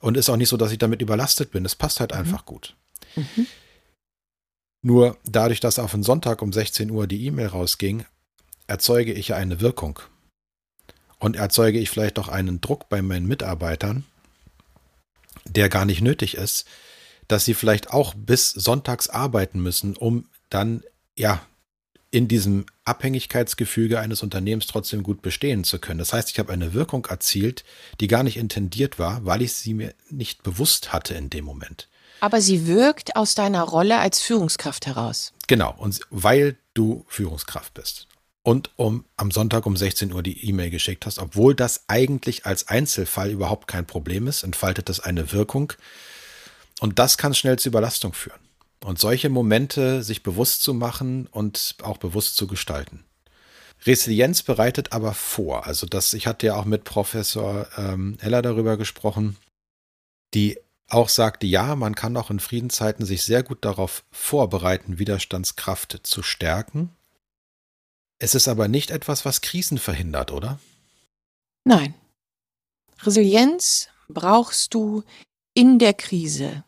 Und 0.00 0.16
ist 0.16 0.28
auch 0.28 0.36
nicht 0.36 0.48
so, 0.48 0.56
dass 0.56 0.72
ich 0.72 0.78
damit 0.78 1.00
überlastet 1.00 1.52
bin. 1.52 1.64
Es 1.64 1.74
passt 1.74 2.00
halt 2.00 2.12
mhm. 2.12 2.18
einfach 2.18 2.44
gut. 2.44 2.76
Mhm. 3.14 3.46
Nur 4.82 5.16
dadurch, 5.24 5.60
dass 5.60 5.78
auf 5.78 5.92
den 5.92 6.02
Sonntag 6.02 6.42
um 6.42 6.52
16 6.52 6.90
Uhr 6.90 7.06
die 7.06 7.24
E-Mail 7.26 7.48
rausging, 7.48 8.04
erzeuge 8.66 9.12
ich 9.12 9.34
eine 9.34 9.60
Wirkung. 9.60 10.00
Und 11.18 11.36
erzeuge 11.36 11.78
ich 11.78 11.90
vielleicht 11.90 12.18
auch 12.18 12.28
einen 12.28 12.60
Druck 12.60 12.88
bei 12.88 13.02
meinen 13.02 13.26
Mitarbeitern, 13.26 14.04
der 15.44 15.68
gar 15.68 15.84
nicht 15.84 16.02
nötig 16.02 16.36
ist, 16.36 16.66
dass 17.28 17.44
sie 17.44 17.54
vielleicht 17.54 17.90
auch 17.92 18.14
bis 18.14 18.50
sonntags 18.50 19.08
arbeiten 19.08 19.60
müssen, 19.60 19.96
um 19.96 20.28
dann 20.50 20.82
ja 21.16 21.40
in 22.10 22.28
diesem 22.28 22.66
Abhängigkeitsgefüge 22.84 23.98
eines 23.98 24.22
Unternehmens 24.22 24.66
trotzdem 24.66 25.02
gut 25.02 25.22
bestehen 25.22 25.64
zu 25.64 25.78
können. 25.78 25.98
Das 25.98 26.12
heißt, 26.12 26.30
ich 26.30 26.38
habe 26.38 26.52
eine 26.52 26.72
Wirkung 26.72 27.04
erzielt, 27.06 27.64
die 28.00 28.06
gar 28.06 28.22
nicht 28.22 28.36
intendiert 28.36 28.98
war, 28.98 29.24
weil 29.24 29.42
ich 29.42 29.54
sie 29.54 29.74
mir 29.74 29.92
nicht 30.08 30.42
bewusst 30.42 30.92
hatte 30.92 31.14
in 31.14 31.30
dem 31.30 31.44
Moment. 31.44 31.88
Aber 32.20 32.40
sie 32.40 32.66
wirkt 32.66 33.16
aus 33.16 33.34
deiner 33.34 33.62
Rolle 33.62 33.98
als 33.98 34.20
Führungskraft 34.20 34.86
heraus. 34.86 35.32
Genau, 35.48 35.74
und 35.76 36.00
weil 36.10 36.56
du 36.74 37.04
Führungskraft 37.08 37.74
bist. 37.74 38.06
Und 38.46 38.70
um 38.76 39.04
am 39.16 39.32
Sonntag 39.32 39.66
um 39.66 39.76
16 39.76 40.12
Uhr 40.12 40.22
die 40.22 40.48
E-Mail 40.48 40.70
geschickt 40.70 41.04
hast, 41.04 41.18
obwohl 41.18 41.56
das 41.56 41.86
eigentlich 41.88 42.46
als 42.46 42.68
Einzelfall 42.68 43.32
überhaupt 43.32 43.66
kein 43.66 43.88
Problem 43.88 44.28
ist, 44.28 44.44
entfaltet 44.44 44.88
das 44.88 45.00
eine 45.00 45.32
Wirkung. 45.32 45.72
Und 46.78 47.00
das 47.00 47.18
kann 47.18 47.34
schnell 47.34 47.58
zu 47.58 47.70
Überlastung 47.70 48.12
führen. 48.12 48.38
Und 48.84 49.00
solche 49.00 49.30
Momente 49.30 50.04
sich 50.04 50.22
bewusst 50.22 50.62
zu 50.62 50.74
machen 50.74 51.26
und 51.26 51.74
auch 51.82 51.96
bewusst 51.96 52.36
zu 52.36 52.46
gestalten. 52.46 53.02
Resilienz 53.84 54.44
bereitet 54.44 54.92
aber 54.92 55.12
vor. 55.12 55.66
Also 55.66 55.88
das, 55.88 56.12
ich 56.12 56.28
hatte 56.28 56.46
ja 56.46 56.54
auch 56.54 56.66
mit 56.66 56.84
Professor 56.84 57.66
ähm, 57.76 58.16
Heller 58.20 58.42
darüber 58.42 58.76
gesprochen, 58.76 59.38
die 60.34 60.56
auch 60.86 61.08
sagte, 61.08 61.48
ja, 61.48 61.74
man 61.74 61.96
kann 61.96 62.16
auch 62.16 62.30
in 62.30 62.38
Friedenszeiten 62.38 63.06
sich 63.06 63.24
sehr 63.24 63.42
gut 63.42 63.64
darauf 63.64 64.04
vorbereiten, 64.12 65.00
Widerstandskraft 65.00 65.98
zu 66.04 66.22
stärken. 66.22 66.95
Es 68.18 68.34
ist 68.34 68.48
aber 68.48 68.68
nicht 68.68 68.90
etwas, 68.90 69.24
was 69.24 69.40
Krisen 69.40 69.78
verhindert, 69.78 70.32
oder? 70.32 70.58
Nein. 71.64 71.94
Resilienz 73.02 73.88
brauchst 74.08 74.72
du 74.72 75.02
in 75.54 75.78
der 75.78 75.94
Krise. 75.94 76.64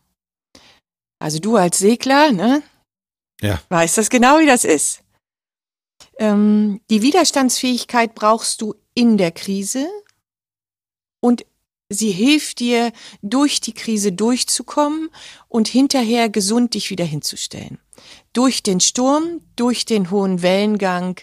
Also 1.19 1.39
du 1.39 1.57
als 1.57 1.79
Segler, 1.79 2.33
ne? 2.33 2.63
Ja. 3.41 3.63
Weißt 3.69 3.99
das 3.99 4.11
genau, 4.11 4.39
wie 4.39 4.47
das 4.47 4.65
ist. 4.65 5.03
Ähm, 6.19 6.81
die 6.91 7.03
Widerstandsfähigkeit 7.03 8.15
brauchst 8.15 8.61
du 8.61 8.75
in 8.95 9.17
der 9.17 9.33
Krise 9.33 9.89
und 11.21 11.47
sie 11.89 12.11
hilft 12.11 12.61
dir, 12.61 12.93
durch 13.23 13.61
die 13.61 13.75
Krise 13.75 14.13
durchzukommen 14.13 15.11
und 15.49 15.69
hinterher 15.69 16.29
gesund 16.29 16.75
dich 16.75 16.91
wieder 16.91 17.05
hinzustellen. 17.05 17.79
Durch 18.33 18.63
den 18.63 18.81
Sturm, 18.81 19.41
durch 19.57 19.85
den 19.85 20.11
hohen 20.11 20.43
Wellengang, 20.43 21.21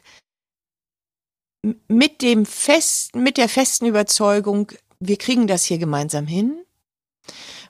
mit 1.88 2.22
dem 2.22 2.46
festen, 2.46 3.24
mit 3.24 3.38
der 3.38 3.50
festen 3.50 3.86
Überzeugung, 3.86 4.72
wir 5.00 5.18
kriegen 5.18 5.48
das 5.48 5.66
hier 5.66 5.78
gemeinsam 5.78 6.28
hin 6.28 6.66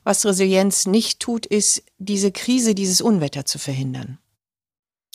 was 0.05 0.25
Resilienz 0.25 0.85
nicht 0.85 1.19
tut, 1.19 1.45
ist, 1.45 1.83
diese 1.97 2.31
Krise, 2.31 2.75
dieses 2.75 3.01
Unwetter 3.01 3.45
zu 3.45 3.57
verhindern. 3.57 4.19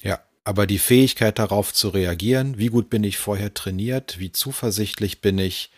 Ja, 0.03 0.21
aber 0.45 0.67
die 0.67 0.81
Fähigkeit 0.81 1.39
darauf 1.39 1.73
zu 1.73 1.89
reagieren, 1.89 2.59
wie 2.59 2.67
gut 2.67 2.91
bin 2.91 3.05
ich 3.05 3.17
vorher 3.17 3.55
trainiert, 3.55 4.19
wie 4.19 4.33
zuversichtlich 4.33 5.21
bin 5.21 5.39
ich, 5.39 5.71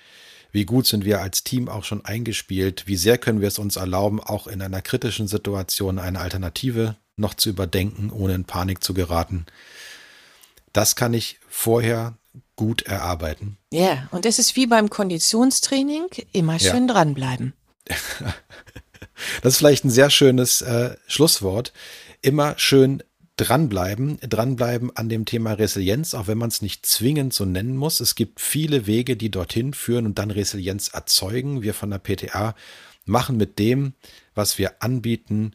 wie 0.53 0.65
gut 0.65 0.87
sind 0.87 1.05
wir 1.05 1.21
als 1.21 1.45
Team 1.45 1.69
auch 1.69 1.85
schon 1.85 2.05
eingespielt, 2.05 2.87
wie 2.87 2.97
sehr 2.97 3.19
können 3.19 3.41
wir 3.41 3.49
es 3.49 3.59
uns 3.59 3.77
erlauben, 3.77 4.21
auch 4.21 4.47
in 4.47 4.63
einer 4.63 4.83
kritischen 4.83 5.27
Situation 5.27 5.99
eine 5.99 6.21
Alternative 6.21 6.97
noch 7.17 7.35
zu 7.35 7.51
überdenken, 7.51 8.11
ohne 8.11 8.35
in 8.35 8.45
Panik 8.45 8.85
zu 8.85 8.95
geraten. 8.95 9.47
Das 10.73 10.95
kann 10.97 11.15
ich 11.15 11.39
vorher 11.49 12.17
gut 12.57 12.83
erarbeiten. 12.83 13.59
Ja, 13.73 14.09
und 14.11 14.27
es 14.27 14.39
ist 14.39 14.57
wie 14.57 14.67
beim 14.67 14.91
Konditionstraining, 14.91 16.07
immer 16.33 16.59
schön 16.59 16.87
ja. 16.87 16.95
dranbleiben. 16.95 17.55
Das 19.43 19.55
ist 19.55 19.59
vielleicht 19.59 19.85
ein 19.85 19.91
sehr 19.91 20.11
schönes 20.11 20.63
äh, 20.63 20.97
Schlusswort. 21.07 21.73
Immer 22.23 22.55
schön 22.59 23.03
dranbleiben, 23.37 24.19
dranbleiben 24.21 24.95
an 24.97 25.09
dem 25.09 25.25
Thema 25.25 25.53
Resilienz, 25.53 26.15
auch 26.15 26.27
wenn 26.27 26.39
man 26.39 26.49
es 26.49 26.63
nicht 26.63 26.85
zwingend 26.87 27.33
so 27.33 27.45
nennen 27.45 27.77
muss. 27.77 28.01
Es 28.01 28.15
gibt 28.15 28.41
viele 28.41 28.87
Wege, 28.87 29.17
die 29.17 29.31
dorthin 29.31 29.75
führen 29.75 30.07
und 30.07 30.19
dann 30.19 30.31
Resilienz 30.31 30.89
erzeugen. 30.89 31.63
Wir 31.63 31.75
von 31.75 31.91
der 31.91 31.99
PTA 31.99 32.55
machen 33.05 33.37
mit 33.37 33.59
dem, 33.59 33.95
was 34.35 34.59
wir 34.59 34.83
anbieten, 34.83 35.53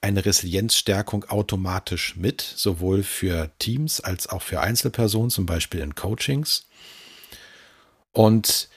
eine 0.00 0.24
Resilienzstärkung 0.24 1.24
automatisch 1.24 2.16
mit, 2.16 2.40
sowohl 2.40 3.02
für 3.02 3.50
Teams 3.58 4.00
als 4.00 4.26
auch 4.28 4.42
für 4.42 4.60
Einzelpersonen, 4.60 5.30
zum 5.30 5.44
Beispiel 5.44 5.80
in 5.80 5.94
Coachings. 5.94 6.66
Und 8.12 8.68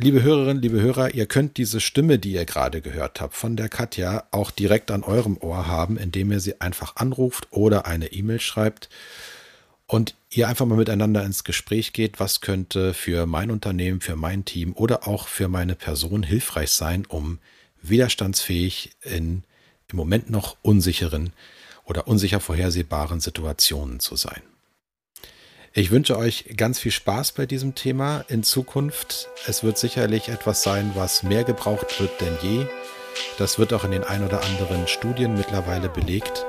Liebe 0.00 0.22
Hörerinnen, 0.22 0.62
liebe 0.62 0.80
Hörer, 0.80 1.14
ihr 1.14 1.26
könnt 1.26 1.56
diese 1.56 1.80
Stimme, 1.80 2.20
die 2.20 2.30
ihr 2.30 2.44
gerade 2.44 2.80
gehört 2.80 3.20
habt, 3.20 3.34
von 3.34 3.56
der 3.56 3.68
Katja 3.68 4.28
auch 4.30 4.52
direkt 4.52 4.92
an 4.92 5.02
eurem 5.02 5.36
Ohr 5.38 5.66
haben, 5.66 5.96
indem 5.96 6.30
ihr 6.30 6.38
sie 6.38 6.60
einfach 6.60 6.94
anruft 6.94 7.48
oder 7.50 7.84
eine 7.84 8.12
E-Mail 8.12 8.38
schreibt 8.38 8.88
und 9.88 10.14
ihr 10.30 10.46
einfach 10.46 10.66
mal 10.66 10.78
miteinander 10.78 11.24
ins 11.24 11.42
Gespräch 11.42 11.92
geht, 11.92 12.20
was 12.20 12.40
könnte 12.40 12.94
für 12.94 13.26
mein 13.26 13.50
Unternehmen, 13.50 14.00
für 14.00 14.14
mein 14.14 14.44
Team 14.44 14.72
oder 14.72 15.08
auch 15.08 15.26
für 15.26 15.48
meine 15.48 15.74
Person 15.74 16.22
hilfreich 16.22 16.70
sein, 16.70 17.04
um 17.04 17.40
widerstandsfähig 17.82 18.92
in 19.02 19.42
im 19.90 19.96
Moment 19.96 20.30
noch 20.30 20.58
unsicheren 20.62 21.32
oder 21.82 22.06
unsicher 22.06 22.38
vorhersehbaren 22.38 23.18
Situationen 23.18 23.98
zu 23.98 24.14
sein. 24.14 24.42
Ich 25.74 25.90
wünsche 25.90 26.16
euch 26.16 26.46
ganz 26.56 26.78
viel 26.78 26.92
Spaß 26.92 27.32
bei 27.32 27.44
diesem 27.44 27.74
Thema 27.74 28.24
in 28.28 28.42
Zukunft. 28.42 29.28
Es 29.46 29.62
wird 29.62 29.76
sicherlich 29.76 30.28
etwas 30.28 30.62
sein, 30.62 30.92
was 30.94 31.22
mehr 31.22 31.44
gebraucht 31.44 32.00
wird 32.00 32.10
denn 32.22 32.36
je. 32.42 32.66
Das 33.36 33.58
wird 33.58 33.74
auch 33.74 33.84
in 33.84 33.90
den 33.90 34.02
ein 34.02 34.24
oder 34.24 34.42
anderen 34.42 34.88
Studien 34.88 35.34
mittlerweile 35.34 35.90
belegt 35.90 36.46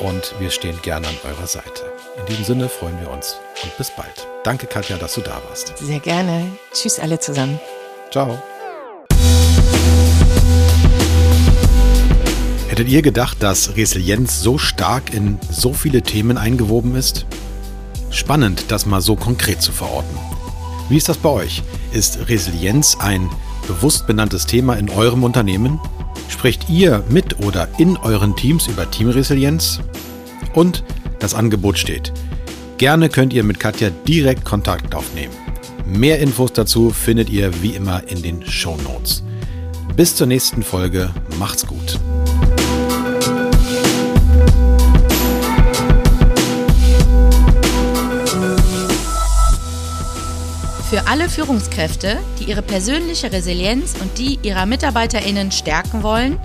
und 0.00 0.34
wir 0.40 0.50
stehen 0.50 0.78
gerne 0.82 1.08
an 1.08 1.14
eurer 1.24 1.46
Seite. 1.46 1.90
In 2.18 2.26
diesem 2.26 2.44
Sinne 2.44 2.68
freuen 2.68 3.00
wir 3.00 3.10
uns 3.10 3.36
und 3.62 3.74
bis 3.78 3.90
bald. 3.96 4.28
Danke 4.44 4.66
Katja, 4.66 4.98
dass 4.98 5.14
du 5.14 5.22
da 5.22 5.40
warst. 5.48 5.78
Sehr 5.78 6.00
gerne. 6.00 6.44
Tschüss 6.72 6.98
alle 6.98 7.18
zusammen. 7.18 7.58
Ciao. 8.10 8.42
Hättet 12.68 12.88
ihr 12.88 13.02
gedacht, 13.02 13.42
dass 13.42 13.76
Resilienz 13.76 14.42
so 14.42 14.58
stark 14.58 15.14
in 15.14 15.38
so 15.50 15.72
viele 15.72 16.02
Themen 16.02 16.36
eingewoben 16.36 16.94
ist? 16.94 17.26
Spannend, 18.10 18.64
das 18.68 18.86
mal 18.86 19.00
so 19.00 19.16
konkret 19.16 19.62
zu 19.62 19.72
verorten. 19.72 20.18
Wie 20.88 20.96
ist 20.96 21.08
das 21.08 21.18
bei 21.18 21.28
euch? 21.28 21.62
Ist 21.92 22.28
Resilienz 22.28 22.96
ein 22.98 23.28
bewusst 23.66 24.06
benanntes 24.06 24.46
Thema 24.46 24.74
in 24.74 24.90
eurem 24.90 25.22
Unternehmen? 25.22 25.78
Sprecht 26.28 26.68
ihr 26.68 27.04
mit 27.08 27.44
oder 27.44 27.68
in 27.78 27.96
euren 27.96 28.34
Teams 28.34 28.66
über 28.66 28.90
Teamresilienz? 28.90 29.80
Und 30.54 30.82
das 31.20 31.34
Angebot 31.34 31.78
steht. 31.78 32.12
Gerne 32.78 33.08
könnt 33.08 33.32
ihr 33.32 33.44
mit 33.44 33.60
Katja 33.60 33.90
direkt 34.08 34.44
Kontakt 34.44 34.94
aufnehmen. 34.94 35.34
Mehr 35.86 36.18
Infos 36.18 36.52
dazu 36.52 36.90
findet 36.90 37.30
ihr 37.30 37.62
wie 37.62 37.74
immer 37.74 38.02
in 38.08 38.22
den 38.22 38.44
Show 38.44 38.76
Notes. 38.84 39.22
Bis 39.96 40.16
zur 40.16 40.26
nächsten 40.26 40.62
Folge. 40.62 41.10
Macht's 41.38 41.66
gut. 41.66 42.00
Für 51.00 51.06
alle 51.06 51.30
Führungskräfte, 51.30 52.18
die 52.38 52.44
ihre 52.44 52.60
persönliche 52.60 53.32
Resilienz 53.32 53.94
und 53.98 54.18
die 54.18 54.38
ihrer 54.42 54.66
MitarbeiterInnen 54.66 55.50
stärken 55.50 56.02
wollen, 56.02 56.38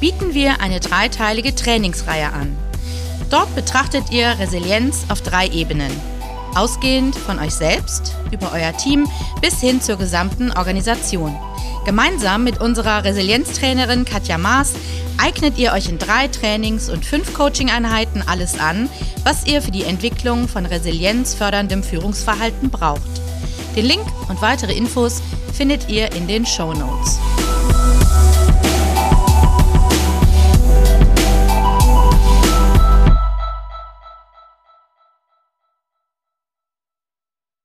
bieten 0.00 0.34
wir 0.34 0.60
eine 0.60 0.80
dreiteilige 0.80 1.54
Trainingsreihe 1.54 2.32
an. 2.32 2.56
Dort 3.30 3.54
betrachtet 3.54 4.10
ihr 4.10 4.36
Resilienz 4.40 5.04
auf 5.10 5.22
drei 5.22 5.46
Ebenen. 5.46 5.92
Ausgehend 6.56 7.14
von 7.14 7.38
euch 7.38 7.54
selbst, 7.54 8.16
über 8.32 8.50
euer 8.52 8.76
Team 8.76 9.06
bis 9.40 9.60
hin 9.60 9.80
zur 9.80 9.96
gesamten 9.96 10.50
Organisation. 10.50 11.38
Gemeinsam 11.84 12.42
mit 12.42 12.60
unserer 12.60 13.04
Resilienztrainerin 13.04 14.04
Katja 14.04 14.38
Maas 14.38 14.72
eignet 15.18 15.56
ihr 15.56 15.72
euch 15.72 15.88
in 15.88 15.98
drei 15.98 16.26
Trainings- 16.26 16.90
und 16.90 17.04
fünf 17.04 17.32
Coaching-Einheiten 17.32 18.24
alles 18.26 18.58
an, 18.58 18.90
was 19.22 19.46
ihr 19.46 19.62
für 19.62 19.70
die 19.70 19.84
Entwicklung 19.84 20.48
von 20.48 20.66
resilienzförderndem 20.66 21.84
Führungsverhalten 21.84 22.70
braucht. 22.70 23.29
Den 23.76 23.86
Link 23.86 24.04
und 24.28 24.42
weitere 24.42 24.72
Infos 24.72 25.22
findet 25.52 25.88
ihr 25.88 26.12
in 26.12 26.26
den 26.26 26.44
Show 26.44 26.72
Notes. 26.72 27.18